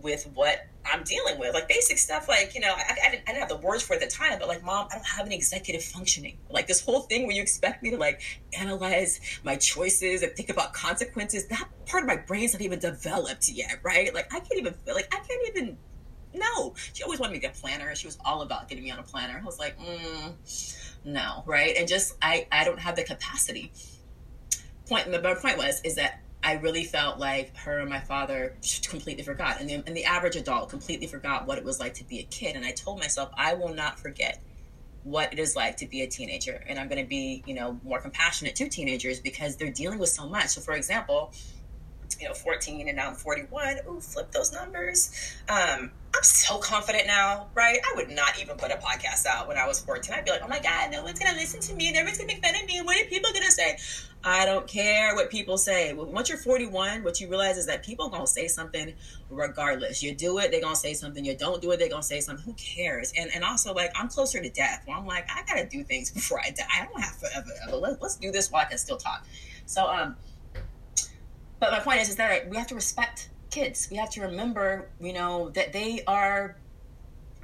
with 0.00 0.30
what 0.34 0.66
I'm 0.92 1.02
dealing 1.02 1.38
with, 1.38 1.54
like 1.54 1.68
basic 1.68 1.98
stuff, 1.98 2.28
like 2.28 2.54
you 2.54 2.60
know, 2.60 2.72
I, 2.74 2.96
I, 3.06 3.10
didn't, 3.10 3.22
I 3.26 3.32
didn't 3.32 3.40
have 3.40 3.48
the 3.48 3.56
words 3.56 3.82
for 3.82 3.94
it 3.94 4.02
at 4.02 4.08
the 4.08 4.14
time, 4.14 4.38
but 4.38 4.48
like, 4.48 4.64
mom, 4.64 4.88
I 4.90 4.96
don't 4.96 5.06
have 5.06 5.26
an 5.26 5.32
executive 5.32 5.82
functioning. 5.82 6.38
Like 6.50 6.66
this 6.66 6.80
whole 6.80 7.00
thing 7.00 7.26
where 7.26 7.34
you 7.34 7.42
expect 7.42 7.82
me 7.82 7.90
to 7.90 7.96
like 7.96 8.20
analyze 8.58 9.20
my 9.44 9.56
choices 9.56 10.22
and 10.22 10.32
think 10.32 10.50
about 10.50 10.72
consequences. 10.72 11.46
That 11.48 11.68
part 11.86 12.02
of 12.02 12.08
my 12.08 12.16
brain's 12.16 12.52
not 12.52 12.62
even 12.62 12.78
developed 12.78 13.48
yet, 13.48 13.80
right? 13.82 14.12
Like 14.14 14.32
I 14.32 14.40
can't 14.40 14.58
even 14.58 14.74
feel 14.84 14.94
like 14.94 15.08
I 15.12 15.18
can't 15.18 15.48
even. 15.48 15.78
No, 16.34 16.74
she 16.92 17.02
always 17.02 17.18
wanted 17.18 17.32
me 17.32 17.38
to 17.38 17.42
get 17.46 17.56
a 17.56 17.60
planner. 17.60 17.94
She 17.94 18.06
was 18.06 18.18
all 18.24 18.42
about 18.42 18.68
getting 18.68 18.84
me 18.84 18.90
on 18.90 18.98
a 18.98 19.02
planner. 19.02 19.40
I 19.40 19.44
was 19.44 19.58
like, 19.58 19.78
mm, 19.78 20.34
no, 21.04 21.42
right? 21.46 21.74
And 21.78 21.88
just 21.88 22.14
I, 22.20 22.46
I 22.52 22.64
don't 22.64 22.78
have 22.78 22.96
the 22.96 23.04
capacity. 23.04 23.72
Point. 24.86 25.10
My 25.10 25.34
point 25.34 25.56
was 25.56 25.80
is 25.82 25.94
that 25.96 26.20
I 26.42 26.54
really 26.54 26.84
felt 26.84 27.18
like 27.18 27.56
her 27.56 27.78
and 27.80 27.90
my 27.90 28.00
father 28.00 28.56
completely 28.88 29.24
forgot, 29.24 29.60
and 29.60 29.68
the, 29.68 29.74
and 29.86 29.96
the 29.96 30.04
average 30.04 30.36
adult 30.36 30.70
completely 30.70 31.06
forgot 31.06 31.46
what 31.46 31.58
it 31.58 31.64
was 31.64 31.80
like 31.80 31.94
to 31.94 32.04
be 32.04 32.20
a 32.20 32.24
kid. 32.24 32.54
And 32.54 32.64
I 32.64 32.70
told 32.70 32.98
myself, 32.98 33.30
I 33.36 33.54
will 33.54 33.74
not 33.74 33.98
forget 33.98 34.40
what 35.02 35.32
it 35.32 35.38
is 35.38 35.54
like 35.54 35.76
to 35.78 35.86
be 35.86 36.02
a 36.02 36.06
teenager, 36.06 36.64
and 36.68 36.78
I'm 36.78 36.88
going 36.88 37.02
to 37.02 37.08
be, 37.08 37.42
you 37.46 37.54
know, 37.54 37.80
more 37.84 38.00
compassionate 38.00 38.56
to 38.56 38.68
teenagers 38.68 39.20
because 39.20 39.56
they're 39.56 39.70
dealing 39.70 39.98
with 39.98 40.08
so 40.08 40.28
much. 40.28 40.48
So, 40.48 40.60
for 40.60 40.74
example, 40.74 41.32
you 42.20 42.28
know, 42.28 42.34
14 42.34 42.88
and 42.88 42.96
now 42.96 43.08
I'm 43.08 43.14
41. 43.14 43.78
Ooh, 43.88 44.00
flip 44.00 44.30
those 44.32 44.52
numbers. 44.52 45.34
Um, 45.48 45.90
I'm 46.16 46.22
so 46.22 46.58
confident 46.58 47.06
now, 47.06 47.48
right? 47.54 47.78
I 47.84 47.92
would 47.96 48.08
not 48.10 48.40
even 48.40 48.56
put 48.56 48.70
a 48.70 48.76
podcast 48.76 49.26
out 49.26 49.48
when 49.48 49.58
I 49.58 49.66
was 49.66 49.80
14. 49.80 50.14
I'd 50.14 50.24
be 50.24 50.30
like, 50.30 50.40
oh 50.42 50.48
my 50.48 50.60
God, 50.60 50.90
no 50.90 51.02
one's 51.02 51.18
to 51.18 51.26
listen 51.34 51.60
to 51.60 51.74
me. 51.74 51.92
no 51.92 52.04
one's 52.04 52.18
to 52.18 52.26
make 52.26 52.44
fun 52.44 52.54
of 52.54 52.66
me. 52.66 52.80
What 52.80 53.00
are 53.00 53.04
people 53.06 53.30
to 53.30 53.52
say? 53.52 53.76
I 54.24 54.46
don't 54.46 54.66
care 54.66 55.14
what 55.14 55.30
people 55.30 55.58
say. 55.58 55.92
Once 55.92 56.30
you're 56.30 56.38
41, 56.38 57.04
what 57.04 57.20
you 57.20 57.28
realize 57.28 57.58
is 57.58 57.66
that 57.66 57.84
people 57.84 58.08
going 58.08 58.22
to 58.22 58.26
say 58.26 58.48
something 58.48 58.94
regardless. 59.30 60.02
You 60.02 60.14
do 60.14 60.38
it, 60.38 60.50
they're 60.50 60.60
to 60.60 60.74
say 60.74 60.94
something. 60.94 61.24
You 61.24 61.36
don't 61.36 61.60
do 61.60 61.70
it, 61.72 61.78
they're 61.78 61.88
to 61.88 62.02
say 62.02 62.20
something. 62.20 62.44
Who 62.44 62.54
cares? 62.54 63.12
And 63.16 63.30
and 63.34 63.44
also, 63.44 63.74
like, 63.74 63.92
I'm 63.94 64.08
closer 64.08 64.40
to 64.40 64.48
death. 64.48 64.84
I'm 64.92 65.06
like, 65.06 65.28
I 65.30 65.44
got 65.44 65.60
to 65.60 65.68
do 65.68 65.84
things 65.84 66.10
before 66.14 66.40
I 66.40 66.50
die. 66.50 66.64
I 66.74 66.86
don't 66.86 67.00
have 67.00 67.14
forever. 67.16 67.76
Let's 67.76 68.02
let's 68.02 68.16
do 68.16 68.32
this 68.32 68.50
while 68.50 68.62
I 68.62 68.68
can 68.68 68.78
still 68.78 68.96
talk. 68.96 69.24
So, 69.66 69.86
um, 69.86 70.16
but 71.58 71.70
my 71.70 71.80
point 71.80 72.00
is, 72.00 72.10
is 72.10 72.16
that 72.16 72.48
we 72.48 72.56
have 72.56 72.66
to 72.68 72.74
respect 72.74 73.30
kids. 73.50 73.88
We 73.90 73.96
have 73.96 74.10
to 74.10 74.22
remember, 74.22 74.90
you 75.00 75.12
know, 75.12 75.50
that 75.50 75.72
they 75.72 76.02
are 76.06 76.56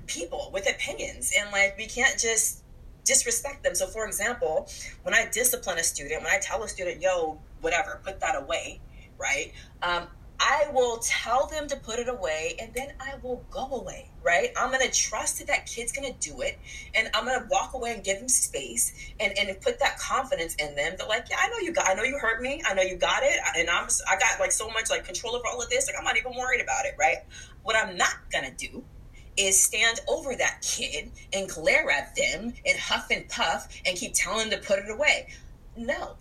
people 0.07 0.51
with 0.53 0.69
opinions, 0.69 1.33
and 1.39 1.51
like 1.53 1.77
we 1.79 1.87
can't 1.87 2.19
just 2.19 2.63
disrespect 3.05 3.65
them. 3.65 3.75
So, 3.75 3.87
for 3.87 4.07
example, 4.07 4.69
when 5.03 5.15
I 5.15 5.29
discipline 5.33 5.79
a 5.79 5.85
student, 5.85 6.23
when 6.23 6.33
I 6.33 6.39
tell 6.41 6.63
a 6.63 6.69
student, 6.69 7.01
"Yo, 7.01 7.41
whatever, 7.61 8.01
put 8.05 8.21
that 8.21 8.41
away," 8.41 8.81
right? 9.19 9.53
Um, 9.83 10.09
I 10.45 10.67
will 10.73 10.99
tell 10.99 11.47
them 11.47 11.69
to 11.69 11.77
put 11.77 12.01
it 12.01 12.09
away 12.09 12.57
and 12.61 12.75
then 12.75 12.95
I 12.99 13.15
will 13.23 13.45
go 13.49 13.65
away, 13.77 14.11
right? 14.25 14.51
I'm 14.57 14.71
going 14.73 14.85
to 14.85 14.93
trust 14.93 15.39
that 15.39 15.47
that 15.47 15.67
kid's 15.67 15.93
going 15.93 16.13
to 16.13 16.19
do 16.19 16.41
it 16.41 16.59
and 16.97 17.09
I'm 17.15 17.25
going 17.27 17.41
to 17.41 17.47
walk 17.49 17.75
away 17.75 17.95
and 17.95 18.03
give 18.03 18.19
them 18.19 18.29
space 18.29 18.93
and, 19.21 19.33
and 19.39 19.61
put 19.61 19.79
that 19.79 20.01
confidence 20.01 20.57
in 20.57 20.75
them 20.75 20.95
that 20.99 21.09
like, 21.09 21.27
yeah, 21.31 21.37
I 21.41 21.49
know 21.49 21.59
you 21.59 21.73
got, 21.73 21.89
I 21.89 21.95
know 21.95 22.03
you 22.03 22.19
hurt 22.19 22.43
me. 22.43 22.61
I 22.67 22.75
know 22.75 22.83
you 22.83 22.97
got 22.97 23.23
it. 23.23 23.39
And 23.57 23.71
I'm, 23.71 23.87
I 24.11 24.17
got 24.17 24.41
like 24.41 24.51
so 24.51 24.69
much 24.69 24.91
like 24.91 25.05
control 25.05 25.37
over 25.37 25.45
all 25.47 25.63
of 25.63 25.71
this. 25.71 25.87
Like 25.87 25.95
I'm 25.97 26.05
not 26.05 26.17
even 26.17 26.33
worried 26.37 26.61
about 26.61 26.87
it, 26.87 26.97
right? 26.99 27.19
What 27.63 27.77
I'm 27.77 27.97
not 27.97 28.15
going 28.33 28.45
to 28.45 28.69
do 28.69 28.83
is 29.37 29.63
stand 29.63 30.01
over 30.09 30.35
that 30.35 30.61
kid 30.61 31.13
and 31.33 31.49
glare 31.49 31.89
at 31.89 32.17
them 32.17 32.53
and 32.67 32.79
huff 32.79 33.07
and 33.13 33.29
puff 33.29 33.69
and 33.87 33.97
keep 33.97 34.13
telling 34.13 34.51
them 34.51 34.61
to 34.61 34.67
put 34.67 34.81
it 34.81 34.91
away. 34.91 35.29
No, 35.77 36.17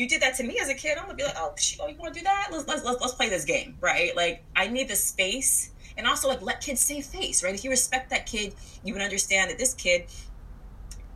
you 0.00 0.08
did 0.08 0.22
that 0.22 0.34
to 0.36 0.42
me 0.42 0.58
as 0.60 0.70
a 0.70 0.74
kid, 0.74 0.96
I'm 0.96 1.04
gonna 1.04 1.14
be 1.14 1.24
like, 1.24 1.36
oh, 1.36 1.54
oh 1.80 1.86
you 1.86 1.96
want 1.96 2.14
to 2.14 2.20
do 2.20 2.24
that? 2.24 2.48
Let's, 2.50 2.66
let's 2.66 2.82
let's 2.82 3.00
let's 3.00 3.14
play 3.14 3.28
this 3.28 3.44
game, 3.44 3.76
right? 3.80 4.16
Like, 4.16 4.42
I 4.56 4.66
need 4.66 4.88
the 4.88 4.96
space, 4.96 5.70
and 5.96 6.06
also 6.06 6.26
like 6.26 6.40
let 6.40 6.62
kids 6.62 6.80
save 6.80 7.04
face, 7.04 7.44
right? 7.44 7.54
If 7.54 7.62
you 7.64 7.70
respect 7.70 8.08
that 8.10 8.24
kid, 8.24 8.54
you 8.82 8.94
would 8.94 9.02
understand 9.02 9.50
that 9.50 9.58
this 9.58 9.74
kid 9.74 10.06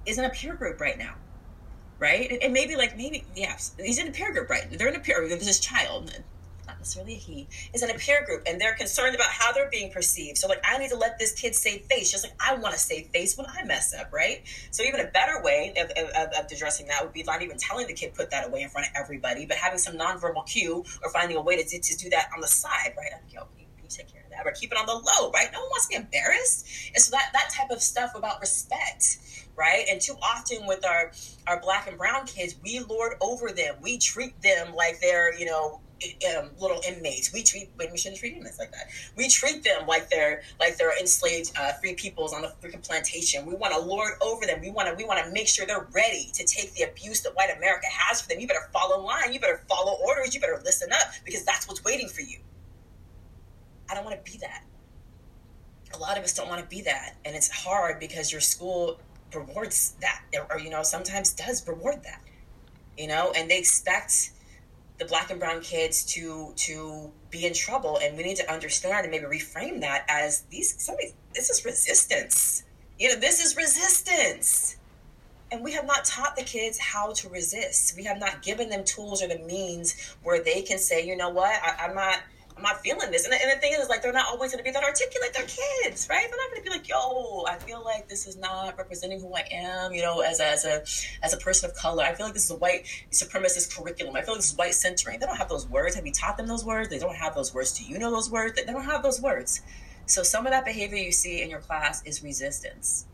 is 0.05 0.19
in 0.19 0.25
a 0.27 0.31
peer 0.31 0.55
group 0.55 0.81
right 0.81 0.99
now, 0.99 1.15
right? 1.99 2.39
And, 2.43 2.53
maybe 2.53 2.77
like 2.77 2.97
maybe 2.97 3.25
yeah, 3.35 3.57
he's 3.83 3.99
in 3.99 4.07
a 4.07 4.13
peer 4.13 4.33
group, 4.33 4.51
right? 4.51 4.71
They're 4.71 4.89
in 4.89 4.97
a 4.97 5.01
peer. 5.01 5.19
group. 5.19 5.31
There's 5.31 5.47
this 5.47 5.61
child, 5.61 6.13
necessarily 6.85 7.15
a 7.15 7.17
he, 7.17 7.49
is 7.73 7.83
in 7.83 7.91
a 7.91 7.95
peer 7.95 8.25
group 8.25 8.43
and 8.47 8.61
they're 8.61 8.75
concerned 8.75 9.15
about 9.15 9.31
how 9.31 9.53
they're 9.53 9.71
being 9.71 9.91
perceived. 9.91 10.39
So, 10.39 10.49
like, 10.49 10.63
I 10.65 10.77
need 10.79 10.91
to 10.91 10.97
let 10.97 11.19
this 11.19 11.33
kid 11.33 11.55
save 11.55 11.83
face, 11.87 12.11
just 12.11 12.25
like 12.25 12.35
I 12.39 12.55
want 12.55 12.75
to 12.75 12.81
save 12.81 13.09
face 13.09 13.37
when 13.37 13.47
I 13.47 13.65
mess 13.65 13.95
up, 13.95 14.13
right? 14.13 14.43
So, 14.71 14.83
even 14.83 15.01
a 15.01 15.07
better 15.07 15.43
way 15.43 15.73
of, 15.77 15.91
of, 15.91 16.11
of, 16.11 16.53
addressing 16.53 16.87
that 16.89 17.03
would 17.03 17.13
be 17.13 17.23
not 17.23 17.43
even 17.43 17.57
telling 17.57 17.87
the 17.87 17.95
kid 17.95 18.15
put 18.15 18.31
that 18.31 18.47
away 18.47 18.63
in 18.63 18.69
front 18.69 18.87
of 18.87 18.93
everybody, 18.97 19.47
but 19.47 19.57
having 19.57 19.79
some 19.79 19.97
nonverbal 19.97 20.47
cue 20.47 20.85
or 21.03 21.11
finding 21.11 21.37
a 21.37 21.43
way 21.43 21.63
to, 21.63 21.81
to 21.81 21.97
do 21.97 22.11
that 22.11 22.29
on 22.35 22.41
the 22.41 22.49
side, 22.49 22.95
right? 22.97 23.11
You, 23.31 23.41
you 23.59 23.89
take 23.89 24.13
care 24.13 24.23
of 24.23 24.31
that, 24.31 24.47
or 24.47 24.53
keep 24.53 24.71
it 24.71 24.79
on 24.79 24.87
the 24.87 24.93
low, 24.93 25.31
right? 25.31 25.49
No 25.53 25.61
one 25.61 25.71
wants 25.71 25.87
to 25.87 25.91
be 25.91 25.97
embarrassed. 25.97 26.91
And 26.95 27.03
so, 27.03 27.11
that, 27.13 27.31
that 27.33 27.51
type 27.51 27.71
of 27.71 27.81
stuff 27.81 28.15
about 28.15 28.41
respect 28.41 29.19
right? 29.57 29.85
And 29.89 30.01
too 30.01 30.15
often 30.21 30.67
with 30.67 30.85
our 30.85 31.13
our 31.47 31.61
black 31.61 31.87
and 31.87 31.97
brown 31.97 32.27
kids, 32.27 32.57
we 32.65 32.81
lord 32.81 33.15
over 33.21 33.51
them. 33.51 33.77
We 33.81 33.99
treat 33.99 34.41
them 34.43 34.75
like 34.75 34.99
they're, 35.01 35.39
you 35.39 35.47
know, 35.47 35.81
um, 36.37 36.51
little 36.59 36.81
inmates. 36.87 37.33
We 37.33 37.43
treat 37.43 37.71
we 37.79 37.97
shouldn't 37.97 38.21
treat 38.21 38.37
inmates 38.37 38.59
like 38.59 38.73
that. 38.73 38.89
We 39.17 39.29
treat 39.29 39.63
them 39.63 39.87
like 39.87 40.11
they're 40.11 40.43
like 40.61 40.77
they're 40.77 40.99
enslaved 40.99 41.53
uh, 41.59 41.73
free 41.75 41.95
peoples 41.95 42.33
on 42.33 42.45
a 42.45 42.49
freaking 42.63 42.87
plantation. 42.87 43.47
We 43.47 43.55
want 43.55 43.75
to 43.75 43.81
lord 43.81 44.13
over 44.21 44.47
them. 44.47 44.61
We 44.61 44.71
want 44.71 44.89
to 44.89 44.95
we 44.95 45.05
want 45.05 45.25
to 45.25 45.33
make 45.33 45.49
sure 45.49 45.67
they're 45.67 45.89
ready 45.93 46.31
to 46.33 46.45
take 46.45 46.75
the 46.75 46.85
abuse 46.85 47.23
that 47.23 47.35
white 47.35 47.55
America 47.57 47.87
has 47.91 48.23
for 48.23 48.29
them. 48.29 48.41
You 48.41 48.47
better 48.47 48.69
follow 48.73 49.03
line. 49.05 49.33
You 49.33 49.41
better 49.41 49.63
follow 49.69 49.97
orders. 50.07 50.35
You 50.35 50.41
better 50.41 50.61
listen 50.65 50.93
up 50.93 51.13
because 51.25 51.45
that's 51.45 51.69
what's 51.69 51.85
waiting 51.85 52.09
for 52.09 52.23
you. 52.23 52.39
I 53.91 53.95
don't 53.95 54.05
want 54.05 54.25
to 54.25 54.33
be 54.33 54.39
that. 54.39 54.65
A 55.95 55.99
lot 55.99 56.19
of 56.19 56.25
us 56.25 56.35
don't 56.35 56.49
want 56.49 56.61
to 56.61 56.69
be 56.69 56.83
that, 56.83 57.17
and 57.25 57.37
it's 57.37 57.49
hard 57.49 58.01
because 58.01 58.33
your 58.33 58.41
school 58.41 58.99
rewards 59.35 59.95
that, 60.01 60.23
or 60.51 60.59
you 60.59 60.71
know, 60.71 60.83
sometimes 60.83 61.33
does 61.33 61.67
reward 61.69 62.03
that. 62.05 62.21
You 62.99 63.09
know, 63.09 63.33
and 63.37 63.51
they 63.51 63.59
expect 63.59 64.31
the 65.05 65.09
black 65.09 65.31
and 65.31 65.39
brown 65.39 65.61
kids 65.61 66.05
to 66.05 66.53
to 66.57 67.11
be 67.31 67.47
in 67.47 67.55
trouble. 67.55 67.99
And 68.03 68.17
we 68.17 68.23
need 68.23 68.37
to 68.37 68.53
understand 68.53 69.05
and 69.05 69.11
maybe 69.11 69.25
reframe 69.25 69.81
that 69.81 70.05
as 70.09 70.43
these 70.51 70.75
somebody 70.83 71.15
this 71.35 71.51
is 71.51 71.65
resistance. 71.65 72.65
You 72.99 73.11
know 73.11 73.17
this 73.17 73.45
is 73.45 73.57
resistance. 73.57 74.77
And 75.53 75.63
we 75.63 75.73
have 75.73 75.87
not 75.87 76.05
taught 76.05 76.35
the 76.37 76.43
kids 76.43 76.79
how 76.79 77.13
to 77.13 77.29
resist. 77.29 77.97
We 77.97 78.05
have 78.05 78.19
not 78.19 78.43
given 78.43 78.71
them 78.71 78.83
tools 78.83 79.23
or 79.23 79.29
the 79.29 79.39
means 79.39 80.17
where 80.23 80.43
they 80.43 80.63
can 80.63 80.79
say 80.79 81.07
you 81.07 81.17
know 81.17 81.31
what 81.31 81.55
I, 81.63 81.87
i'm 81.87 81.95
not 81.95 82.19
I'm 82.57 82.63
not 82.63 82.81
feeling 82.83 83.11
this. 83.11 83.25
And 83.25 83.33
the, 83.33 83.43
and 83.43 83.51
the 83.51 83.61
thing 83.61 83.73
is, 83.77 83.89
like, 83.89 84.03
they're 84.03 84.13
not 84.13 84.27
always 84.27 84.53
going 84.53 84.59
to 84.59 84.65
be 84.65 84.71
that 84.71 84.85
articulate. 84.85 85.35
They're 85.35 85.47
kids, 85.47 86.09
right? 86.09 86.27
They're 86.29 86.39
not 86.39 86.51
going 86.51 86.63
to 86.63 86.63
be 86.63 86.71
like, 86.71 86.89
yo, 86.89 87.45
I 87.49 87.57
feel 87.57 87.83
like 87.85 88.09
this 88.09 88.27
is 88.27 88.37
not 88.37 88.79
representing 88.79 89.21
who 89.21 89.35
I 89.35 89.45
am, 89.51 89.93
you 89.93 90.03
know, 90.03 90.21
as 90.21 90.39
a, 90.39 90.47
as 90.47 90.65
a, 90.65 90.85
as 91.25 91.35
a 91.35 91.37
person 91.39 91.69
of 91.69 91.77
color. 91.77 92.05
I 92.05 92.15
feel 92.15 92.27
like 92.27 92.35
this 92.35 92.45
is 92.45 92.51
a 92.53 92.57
white 92.57 92.87
supremacist 93.11 93.77
curriculum. 93.77 94.15
I 94.15 94.23
feel 94.23 94.35
like 94.35 94.39
this 94.39 94.53
is 94.53 94.57
white 94.57 94.75
centering. 94.75 95.19
They 95.19 95.27
don't 95.27 95.37
have 95.37 95.49
those 95.49 95.69
words. 95.69 95.97
Have 95.97 96.07
you 96.07 96.13
taught 96.13 96.37
them 96.37 96.47
those 96.47 96.65
words? 96.65 96.91
They 96.91 96.99
don't 96.99 97.17
have 97.17 97.35
those 97.35 97.53
words. 97.53 97.77
Do 97.77 97.85
you 97.85 97.99
know 97.99 98.13
those 98.13 98.31
words? 98.31 98.55
They 98.55 98.65
don't 98.65 98.85
have 98.85 99.03
those 99.03 99.21
words. 99.21 99.61
So 100.07 100.23
some 100.23 100.47
of 100.47 100.53
that 100.53 100.65
behavior 100.65 100.99
you 100.99 101.13
see 101.13 101.43
in 101.43 101.51
your 101.51 101.61
class 101.61 102.03
is 102.05 102.23
resistance 102.23 103.07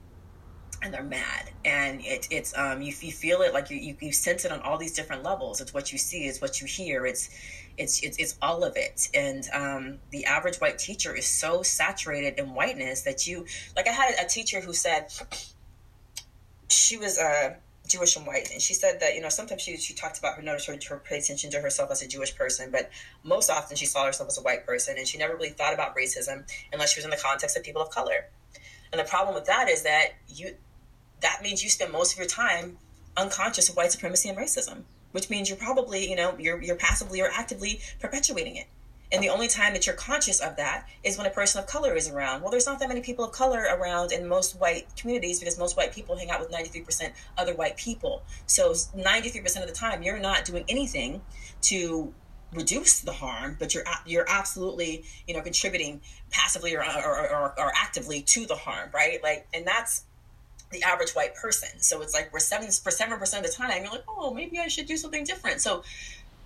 and 0.83 0.95
they're 0.95 1.03
mad 1.03 1.51
and 1.65 2.01
it, 2.05 2.27
it's 2.31 2.57
um 2.57 2.81
you, 2.81 2.93
you 3.01 3.13
feel 3.13 3.43
it 3.43 3.53
like 3.53 3.71
you, 3.71 3.77
you 3.77 3.97
you 4.01 4.13
sense 4.13 4.45
it 4.45 4.53
on 4.53 4.61
all 4.63 4.79
these 4.79 4.93
different 4.93 5.23
levels 5.23 5.61
it's 5.61 5.75
what 5.75 5.93
you 5.93 5.99
see 5.99 6.25
it's 6.25 6.41
what 6.41 6.61
you 6.61 6.67
hear 6.67 7.05
it's 7.05 7.29
it's 7.77 8.03
it's, 8.03 8.17
it's 8.19 8.37
all 8.43 8.65
of 8.65 8.77
it. 8.77 9.09
And 9.15 9.45
um, 9.53 9.99
the 10.11 10.25
average 10.25 10.57
white 10.57 10.79
teacher 10.79 11.15
is 11.15 11.27
so 11.27 11.63
saturated 11.63 12.39
in 12.39 12.55
whiteness 12.55 13.03
that 13.03 13.27
you 13.27 13.47
like 13.77 13.89
i 13.89 13.93
had 13.93 14.15
a 14.23 14.29
teacher 14.29 14.61
who 14.61 14.73
said 14.73 15.13
she 16.69 16.97
was 16.97 17.19
uh, 17.19 17.55
jewish 17.89 18.17
and 18.17 18.27
white. 18.27 18.51
And 18.53 18.63
she 18.63 18.75
said 18.75 19.01
that 19.01 19.15
you 19.15 19.21
know 19.21 19.29
sometimes 19.29 19.63
she, 19.63 19.77
she 19.77 19.95
talked 19.95 20.19
about 20.19 20.37
her 20.37 20.43
notice 20.43 20.67
her, 20.67 20.79
her 20.89 20.99
pay 20.99 21.19
attention 21.19 21.51
to 21.51 21.61
herself 21.61 21.91
as 21.91 22.03
a 22.03 22.09
jewish 22.09 22.35
person 22.37 22.71
but 22.71 22.91
most 23.25 23.51
often 23.51 23.77
she 23.77 23.87
saw 23.87 24.07
herself 24.07 24.29
as 24.29 24.39
a 24.39 24.43
white 24.43 24.65
person 24.67 24.97
and 24.97 25.07
she 25.07 25.19
never 25.19 25.35
really 25.35 25.51
thought 25.51 25.75
about 25.75 25.97
racism 25.97 26.45
unless 26.73 26.93
she 26.93 26.99
was 26.99 27.05
in 27.05 27.11
the 27.11 27.17
context 27.17 27.57
of 27.57 27.63
people 27.63 27.83
of 27.83 27.91
color. 27.91 28.27
And 28.93 29.01
the 29.01 29.05
problem 29.05 29.35
with 29.35 29.47
that 29.47 29.69
is 29.69 29.83
that 29.83 30.15
you 30.29 30.55
that 31.21 31.43
means 31.43 31.63
you 31.63 31.69
spend 31.69 31.93
most 31.93 32.13
of 32.13 32.19
your 32.19 32.27
time 32.27 32.79
unconscious 33.17 33.69
of 33.69 33.77
white 33.77 33.93
supremacy 33.93 34.29
and 34.29 34.39
racism 34.39 34.85
which 35.13 35.31
means 35.31 35.49
you're 35.49 35.59
probably, 35.59 36.09
you 36.09 36.17
know, 36.17 36.35
you're, 36.39 36.61
you're 36.63 36.77
passively 36.77 37.21
or 37.21 37.29
actively 37.33 37.81
perpetuating 38.01 38.57
it. 38.57 38.67
And 39.13 39.23
the 39.23 39.29
only 39.29 39.49
time 39.49 39.73
that 39.73 39.87
you're 39.87 39.97
conscious 39.97 40.41
of 40.41 40.57
that 40.57 40.89
is 41.03 41.19
when 41.19 41.27
a 41.27 41.31
person 41.31 41.61
of 41.61 41.67
color 41.67 41.95
is 41.97 42.09
around. 42.09 42.43
Well, 42.43 42.51
there's 42.51 42.67
not 42.67 42.79
that 42.79 42.89
many 42.89 43.01
people 43.01 43.25
of 43.25 43.33
color 43.33 43.63
around 43.63 44.13
in 44.13 44.29
most 44.29 44.61
white 44.61 44.87
communities 44.97 45.41
because 45.41 45.59
most 45.59 45.77
white 45.77 45.93
people 45.93 46.17
hang 46.17 46.31
out 46.31 46.39
with 46.39 46.51
93% 46.51 47.13
other 47.37 47.55
white 47.55 47.77
people. 47.77 48.23
So 48.47 48.71
93% 48.71 49.63
of 49.63 49.67
the 49.67 49.75
time, 49.75 50.03
you're 50.03 50.21
not 50.21 50.45
doing 50.45 50.65
anything 50.69 51.23
to 51.63 52.15
reduce 52.53 53.01
the 53.01 53.13
harm, 53.13 53.57
but 53.59 53.75
you're 53.75 53.85
you're 54.07 54.29
absolutely 54.29 55.05
you 55.27 55.35
know 55.35 55.41
contributing 55.41 56.01
passively 56.31 56.75
or, 56.75 56.83
or, 56.83 57.31
or, 57.31 57.55
or 57.59 57.73
actively 57.77 58.23
to 58.23 58.47
the 58.47 58.57
harm, 58.57 58.91
right? 58.93 59.23
Like, 59.23 59.47
and 59.55 59.67
that's 59.67 60.05
the 60.71 60.83
average 60.83 61.11
white 61.13 61.35
person. 61.35 61.69
So 61.79 62.01
it's 62.03 62.15
like 62.15 62.33
we're 62.33 62.39
seven 62.39 62.71
for 62.71 62.91
seven 62.91 63.19
percent 63.19 63.45
of 63.45 63.51
the 63.51 63.57
time, 63.57 63.83
you're 63.83 63.93
like, 63.93 64.05
oh, 64.09 64.33
maybe 64.33 64.59
I 64.59 64.69
should 64.69 64.87
do 64.87 64.97
something 64.97 65.25
different. 65.25 65.61
So 65.61 65.83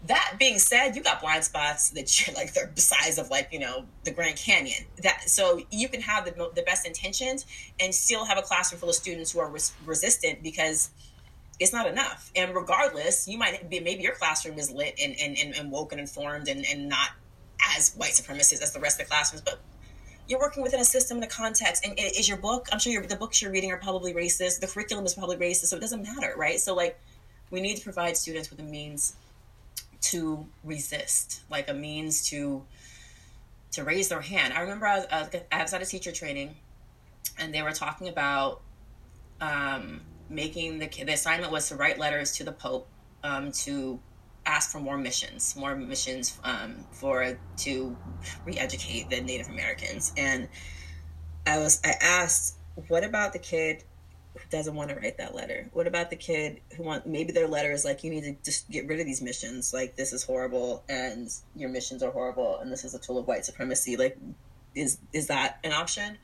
that 0.07 0.35
being 0.39 0.59
said, 0.59 0.95
you 0.95 1.03
got 1.03 1.21
blind 1.21 1.45
spots 1.45 1.91
that 1.91 2.27
you're 2.27 2.35
like 2.35 2.53
the 2.53 2.81
size 2.81 3.19
of 3.19 3.31
like 3.31 3.49
you 3.53 3.59
know 3.59 3.85
the 4.05 4.11
Grand 4.11 4.37
Canyon. 4.37 4.85
That 5.03 5.29
so 5.29 5.61
you 5.71 5.89
can 5.89 6.01
have 6.01 6.25
the, 6.25 6.51
the 6.55 6.63
best 6.63 6.87
intentions 6.87 7.47
and 7.81 7.95
still 7.95 8.25
have 8.25 8.39
a 8.39 8.43
classroom 8.43 8.81
full 8.81 8.91
of 8.91 8.95
students 8.95 9.33
who 9.33 9.41
are 9.41 9.49
res- 9.49 9.73
resistant 9.85 10.43
because 10.43 10.91
it's 11.61 11.73
not 11.73 11.87
enough. 11.87 12.31
And 12.35 12.55
regardless, 12.55 13.29
you 13.29 13.39
might 13.39 13.71
be 13.71 13.81
maybe 13.81 14.03
your 14.03 14.15
classroom 14.15 14.59
is 14.59 14.71
lit 14.71 14.95
and 15.03 15.15
and, 15.21 15.39
and, 15.39 15.55
and 15.55 15.71
woke 15.71 15.93
and 15.93 16.01
informed 16.01 16.49
and, 16.49 16.65
and 16.67 16.89
not 16.89 17.11
as 17.77 17.95
white 17.95 18.13
supremacist 18.13 18.63
as 18.63 18.73
the 18.73 18.81
rest 18.81 19.01
of 19.01 19.07
the 19.07 19.11
classrooms, 19.11 19.43
but 19.43 19.61
you're 20.27 20.41
working 20.41 20.63
within 20.63 20.81
a 20.81 20.85
system 20.85 21.19
and 21.19 21.25
a 21.25 21.29
context. 21.29 21.85
And 21.87 21.99
is 21.99 22.29
your 22.29 22.39
book? 22.39 22.69
I'm 22.73 22.79
sure 22.79 23.03
the 23.03 23.17
books 23.17 23.43
you're 23.43 23.51
reading 23.51 23.71
are 23.73 23.77
probably 23.77 24.15
racist. 24.15 24.61
The 24.61 24.67
curriculum 24.67 25.05
is 25.05 25.15
probably 25.15 25.37
racist, 25.37 25.67
so 25.67 25.77
it 25.77 25.81
doesn't 25.81 26.03
matter, 26.03 26.35
right? 26.37 26.59
So 26.59 26.75
like, 26.75 26.99
we 27.51 27.61
need 27.61 27.77
to 27.77 27.85
provide 27.85 28.17
students 28.17 28.51
with 28.51 28.59
a 28.61 28.63
means 28.63 29.17
to 30.03 30.47
resist, 30.63 31.43
like 31.51 31.69
a 31.69 31.75
means 31.75 32.29
to 32.29 32.65
to 33.73 33.83
raise 33.83 34.09
their 34.09 34.21
hand. 34.21 34.53
I 34.53 34.61
remember 34.61 34.87
I 34.87 34.99
was, 34.99 35.07
I 35.51 35.63
was 35.63 35.75
at 35.75 35.83
a 35.83 35.87
teacher 35.87 36.13
training, 36.13 36.55
and 37.39 37.53
they 37.53 37.63
were 37.63 37.73
talking 37.73 38.09
about 38.09 38.61
um, 39.41 40.03
making 40.31 40.79
the 40.79 40.87
the 40.87 41.13
assignment 41.13 41.53
was 41.53 41.69
to 41.69 41.77
write 41.77 41.99
letters 41.99 42.33
to 42.33 42.45
the 42.45 42.53
Pope 42.53 42.89
um, 43.23 43.53
to 43.53 43.99
ask 44.47 44.71
for 44.71 44.81
more 44.81 44.99
missions, 44.99 45.57
more 45.57 45.75
missions 45.75 46.39
um, 46.45 46.85
for 46.93 47.39
to 47.59 47.97
re-educate 48.45 49.11
the 49.11 49.21
Native 49.21 49.49
Americans. 49.49 50.13
And 50.17 50.49
I 51.47 51.59
was 51.59 51.81
I 51.85 51.95
asked, 52.01 52.57
what 52.89 53.05
about 53.05 53.33
the 53.33 53.39
kid 53.39 53.85
who 54.35 54.41
doesn't 54.51 54.75
want 54.75 54.91
to 54.91 54.97
write 54.97 55.19
that 55.19 55.35
letter? 55.35 55.69
What 55.73 55.87
about 55.87 56.11
the 56.11 56.17
kid 56.17 56.61
who 56.77 56.83
want 56.83 57.07
maybe 57.07 57.33
their 57.33 57.49
letter 57.49 57.73
is 57.73 57.85
like 57.85 58.05
you 58.05 58.11
need 58.11 58.25
to 58.25 58.37
just 58.45 58.69
get 58.71 58.87
rid 58.87 59.01
of 59.01 59.07
these 59.07 59.23
missions, 59.23 59.73
like 59.73 59.97
this 59.97 60.13
is 60.13 60.25
horrible 60.25 60.85
and 60.89 61.29
your 61.55 61.71
missions 61.71 62.03
are 62.03 62.11
horrible 62.11 62.59
and 62.59 62.71
this 62.71 62.85
is 62.85 62.95
a 62.95 62.99
tool 62.99 63.19
of 63.19 63.27
white 63.27 63.45
supremacy. 63.45 63.97
Like 63.97 64.19
is 64.75 64.99
is 65.13 65.29
that 65.29 65.59
an 65.65 65.73
option? 65.73 66.19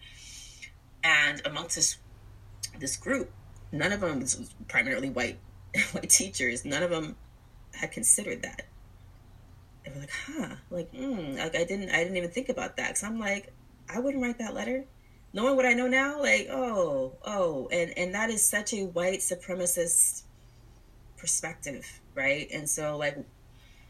And 1.02 1.40
amongst 1.44 1.76
this 1.76 1.96
this 2.78 2.96
group, 2.96 3.30
none 3.72 3.92
of 3.92 4.00
them 4.00 4.20
was 4.20 4.54
primarily 4.68 5.10
white 5.10 5.38
white 5.92 6.10
teachers. 6.10 6.64
None 6.64 6.82
of 6.82 6.90
them 6.90 7.16
had 7.74 7.92
considered 7.92 8.42
that. 8.42 8.62
And 9.84 9.94
we're 9.94 10.00
like, 10.02 10.10
huh, 10.10 10.54
like, 10.70 10.92
mm, 10.92 11.38
like 11.38 11.56
I 11.56 11.64
didn't, 11.64 11.90
I 11.90 12.02
didn't 12.02 12.16
even 12.16 12.30
think 12.30 12.48
about 12.48 12.76
that. 12.76 12.88
Cause 12.90 13.04
I'm 13.04 13.18
like, 13.18 13.52
I 13.88 13.98
wouldn't 13.98 14.22
write 14.22 14.38
that 14.38 14.54
letter, 14.54 14.84
knowing 15.32 15.56
what 15.56 15.66
I 15.66 15.72
know 15.72 15.88
now. 15.88 16.20
Like, 16.20 16.48
oh, 16.50 17.14
oh, 17.24 17.68
and 17.72 17.96
and 17.96 18.14
that 18.14 18.30
is 18.30 18.46
such 18.46 18.72
a 18.72 18.84
white 18.84 19.20
supremacist 19.20 20.22
perspective, 21.16 22.00
right? 22.14 22.48
And 22.52 22.68
so, 22.68 22.96
like, 22.96 23.18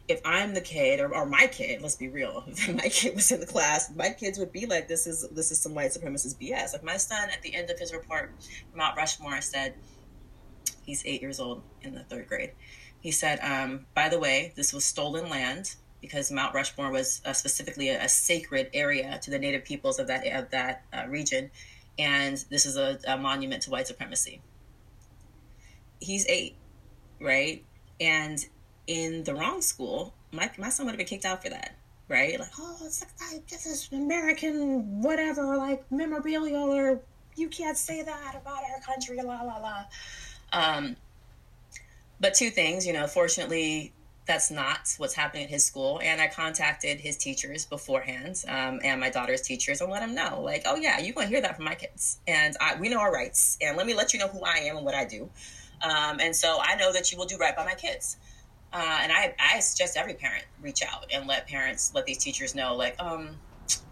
if 0.08 0.20
I'm 0.24 0.54
the 0.54 0.60
kid 0.60 1.00
or, 1.00 1.14
or 1.14 1.26
my 1.26 1.46
kid, 1.46 1.82
let's 1.82 1.96
be 1.96 2.08
real, 2.08 2.44
if 2.48 2.74
my 2.74 2.88
kid 2.88 3.14
was 3.14 3.30
in 3.30 3.40
the 3.40 3.46
class, 3.46 3.94
my 3.94 4.10
kids 4.10 4.38
would 4.38 4.52
be 4.52 4.66
like, 4.66 4.88
this 4.88 5.06
is 5.06 5.28
this 5.30 5.50
is 5.50 5.60
some 5.60 5.74
white 5.74 5.90
supremacist 5.90 6.36
BS. 6.40 6.72
Like 6.72 6.84
my 6.84 6.96
son, 6.96 7.28
at 7.30 7.42
the 7.42 7.54
end 7.54 7.70
of 7.70 7.78
his 7.78 7.92
report 7.92 8.32
from 8.70 8.78
Mount 8.78 8.96
Rushmore, 8.96 9.40
said 9.40 9.74
he's 10.84 11.04
eight 11.04 11.20
years 11.20 11.40
old 11.40 11.62
in 11.82 11.94
the 11.94 12.04
third 12.04 12.28
grade 12.28 12.52
he 13.00 13.10
said, 13.10 13.40
um, 13.40 13.86
by 13.94 14.08
the 14.08 14.18
way, 14.18 14.52
this 14.56 14.72
was 14.72 14.84
stolen 14.84 15.28
land 15.28 15.74
because 16.00 16.30
Mount 16.30 16.54
Rushmore 16.54 16.90
was 16.90 17.20
uh, 17.24 17.32
specifically 17.32 17.88
a, 17.88 18.04
a, 18.04 18.08
sacred 18.08 18.70
area 18.72 19.18
to 19.22 19.30
the 19.30 19.38
native 19.38 19.64
peoples 19.64 19.98
of 19.98 20.06
that 20.06 20.26
of 20.26 20.50
that 20.50 20.84
uh, 20.92 21.06
region, 21.08 21.50
and 21.98 22.44
this 22.50 22.66
is 22.66 22.76
a, 22.76 22.98
a, 23.06 23.18
monument 23.18 23.62
to 23.64 23.70
white 23.70 23.86
supremacy. 23.86 24.40
He's 26.00 26.26
eight, 26.26 26.56
right? 27.20 27.64
And 28.00 28.44
in 28.86 29.24
the 29.24 29.34
wrong 29.34 29.60
school, 29.60 30.14
my 30.32 30.50
my 30.58 30.68
son 30.68 30.86
would 30.86 30.92
have 30.92 30.98
been 30.98 31.06
kicked 31.06 31.26
out 31.26 31.42
for 31.42 31.50
that, 31.50 31.76
right? 32.08 32.38
Like, 32.38 32.50
oh, 32.58 32.78
it's 32.84 33.04
like 33.32 33.46
this 33.48 33.66
is 33.66 33.88
American 33.92 35.02
whatever, 35.02 35.56
like 35.56 35.90
memorabilia, 35.90 36.58
or 36.58 37.00
you 37.36 37.48
can't 37.48 37.76
say 37.76 38.02
that 38.02 38.34
about 38.34 38.62
our 38.62 38.80
country, 38.80 39.20
la 39.22 39.42
la 39.42 39.58
la. 39.58 39.84
Um, 40.52 40.96
but 42.20 42.34
two 42.34 42.50
things, 42.50 42.86
you 42.86 42.92
know, 42.92 43.06
fortunately, 43.06 43.92
that's 44.26 44.50
not 44.50 44.94
what's 44.98 45.14
happening 45.14 45.44
at 45.44 45.50
his 45.50 45.64
school. 45.64 46.00
And 46.02 46.20
I 46.20 46.28
contacted 46.28 47.00
his 47.00 47.16
teachers 47.16 47.66
beforehand 47.66 48.44
um, 48.46 48.78
and 48.84 49.00
my 49.00 49.10
daughter's 49.10 49.40
teachers 49.40 49.80
and 49.80 49.90
let 49.90 50.00
them 50.00 50.14
know, 50.14 50.42
like, 50.42 50.62
oh, 50.66 50.76
yeah, 50.76 51.00
you're 51.00 51.14
going 51.14 51.26
to 51.26 51.32
hear 51.32 51.40
that 51.40 51.56
from 51.56 51.64
my 51.64 51.74
kids. 51.74 52.18
And 52.28 52.56
I, 52.60 52.78
we 52.78 52.88
know 52.88 53.00
our 53.00 53.12
rights. 53.12 53.58
And 53.60 53.76
let 53.76 53.86
me 53.86 53.94
let 53.94 54.12
you 54.12 54.20
know 54.20 54.28
who 54.28 54.42
I 54.44 54.58
am 54.58 54.76
and 54.76 54.84
what 54.84 54.94
I 54.94 55.04
do. 55.04 55.30
Um, 55.82 56.20
and 56.20 56.36
so 56.36 56.58
I 56.60 56.76
know 56.76 56.92
that 56.92 57.10
you 57.10 57.18
will 57.18 57.24
do 57.24 57.38
right 57.38 57.56
by 57.56 57.64
my 57.64 57.74
kids. 57.74 58.18
Uh, 58.72 58.98
and 59.02 59.10
I, 59.10 59.34
I 59.40 59.58
suggest 59.60 59.96
every 59.96 60.14
parent 60.14 60.44
reach 60.60 60.82
out 60.82 61.06
and 61.12 61.26
let 61.26 61.48
parents, 61.48 61.90
let 61.94 62.06
these 62.06 62.18
teachers 62.18 62.54
know, 62.54 62.76
like, 62.76 62.94
um, 63.00 63.30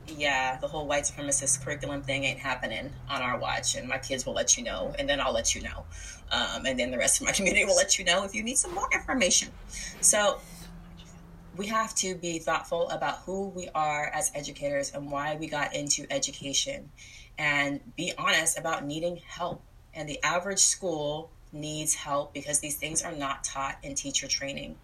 yeah, 0.07 0.57
the 0.59 0.69
whole 0.69 0.87
white 0.87 1.05
supremacist 1.05 1.65
curriculum 1.65 2.03
thing 2.03 2.25
ain't 2.25 2.39
happening 2.39 2.93
on 3.09 3.23
our 3.23 3.39
watch, 3.39 3.77
and 3.77 3.89
my 3.89 3.99
kids 3.99 4.25
will 4.25 4.35
let 4.35 4.57
you 4.57 4.65
know, 4.65 4.95
and 4.99 5.09
then 5.09 5.21
I'll 5.21 5.33
let 5.33 5.55
you 5.55 5.63
know, 5.63 5.85
um, 6.31 6.67
and 6.67 6.79
then 6.79 6.91
the 6.91 6.99
rest 6.99 7.21
of 7.21 7.27
my 7.27 7.33
community 7.39 7.65
will 7.65 7.77
let 7.77 7.99
you 7.99 8.05
know 8.05 8.25
if 8.25 8.35
you 8.35 8.43
need 8.43 8.59
some 8.59 8.75
more 8.75 8.89
information. 8.93 9.49
So 10.01 10.39
we 11.57 11.67
have 11.67 11.95
to 11.97 12.15
be 12.15 12.39
thoughtful 12.39 12.89
about 12.91 13.19
who 13.27 13.49
we 13.49 13.69
are 13.75 14.07
as 14.15 14.31
educators 14.35 14.93
and 14.95 15.11
why 15.11 15.37
we 15.37 15.49
got 15.49 15.75
into 15.75 16.07
education, 16.11 16.91
and 17.37 17.81
be 17.97 18.13
honest 18.17 18.59
about 18.59 18.85
needing 18.85 19.17
help. 19.17 19.63
And 19.93 20.09
the 20.09 20.23
average 20.23 20.61
school 20.61 21.31
needs 21.53 21.95
help 21.95 22.33
because 22.33 22.61
these 22.61 22.77
things 22.77 23.03
are 23.03 23.13
not 23.13 23.43
taught 23.43 23.79
in 23.83 23.95
teacher 23.97 24.29
training, 24.29 24.77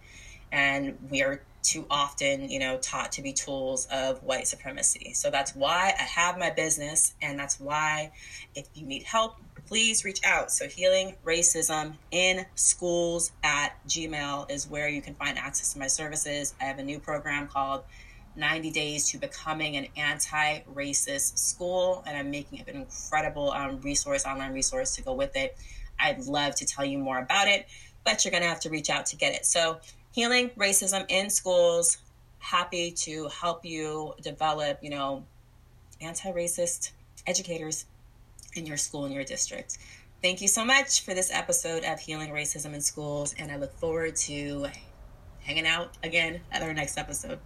and 0.50 0.98
we 1.11 1.22
are 1.22 1.42
too 1.62 1.87
often, 1.90 2.50
you 2.50 2.59
know, 2.59 2.76
taught 2.76 3.12
to 3.12 3.22
be 3.22 3.33
tools 3.33 3.87
of 3.90 4.22
white 4.22 4.46
supremacy. 4.46 5.12
So 5.14 5.30
that's 5.30 5.54
why 5.54 5.94
I 5.98 6.02
have 6.02 6.38
my 6.38 6.50
business, 6.50 7.14
and 7.22 7.38
that's 7.38 7.59
why 7.59 8.12
if 8.54 8.68
you 8.74 8.85
need 8.85 9.04
help, 9.04 9.37
please 9.66 10.05
reach 10.05 10.20
out. 10.24 10.53
So 10.53 10.68
healing 10.68 11.14
racism 11.24 11.94
in 12.11 12.46
schools 12.55 13.33
at 13.42 13.72
Gmail 13.88 14.50
is 14.50 14.68
where 14.68 14.88
you 14.88 15.00
can 15.00 15.14
find 15.14 15.38
access 15.38 15.72
to 15.72 15.79
my 15.79 15.87
services. 15.87 16.55
I 16.61 16.64
have 16.64 16.79
a 16.79 16.83
new 16.83 16.98
program 16.98 17.48
called 17.48 17.85
90 18.37 18.70
Days 18.70 19.11
to 19.11 19.18
Becoming 19.18 19.77
an 19.77 19.87
Anti 19.96 20.61
Racist 20.74 21.38
School, 21.38 22.03
and 22.07 22.16
I'm 22.16 22.31
making 22.31 22.64
an 22.66 22.77
incredible 22.77 23.53
um, 23.53 23.81
resource, 23.81 24.27
online 24.27 24.53
resource 24.53 24.96
to 24.96 25.03
go 25.03 25.12
with 25.12 25.37
it. 25.37 25.57
I'd 25.98 26.24
love 26.27 26.57
to 26.57 26.66
tell 26.66 26.85
you 26.85 26.98
more 26.98 27.18
about 27.18 27.48
it, 27.48 27.66
but 28.05 28.24
you're 28.24 28.33
going 28.33 28.42
to 28.42 28.48
have 28.48 28.61
to 28.61 28.70
reach 28.70 28.90
out 28.90 29.07
to 29.07 29.16
get 29.16 29.35
it. 29.35 29.46
So 29.46 29.79
healing 30.12 30.50
racism 30.50 31.05
in 31.09 31.31
schools. 31.31 31.98
Happy 32.38 32.90
to 32.90 33.29
help 33.29 33.64
you 33.64 34.12
develop, 34.20 34.79
you 34.83 34.90
know, 34.90 35.24
anti-racist 36.00 36.90
educators 37.27 37.87
in 38.57 38.67
your 38.67 38.77
school 38.77 39.05
in 39.07 39.12
your 39.12 39.25
district. 39.25 39.79
Thank 40.23 40.40
you 40.40 40.49
so 40.49 40.64
much 40.64 41.05
for 41.05 41.12
this 41.12 41.31
episode 41.33 41.85
of 41.85 42.01
Healing 42.01 42.31
Racism 42.31 42.73
in 42.75 42.81
Schools, 42.81 43.35
and 43.38 43.53
I 43.53 43.57
look 43.57 43.75
forward 43.75 44.17
to 44.17 44.67
hanging 45.40 45.67
out 45.67 45.99
again 46.03 46.40
at 46.51 46.62
our 46.62 46.73
next 46.73 46.97
episode. 46.97 47.38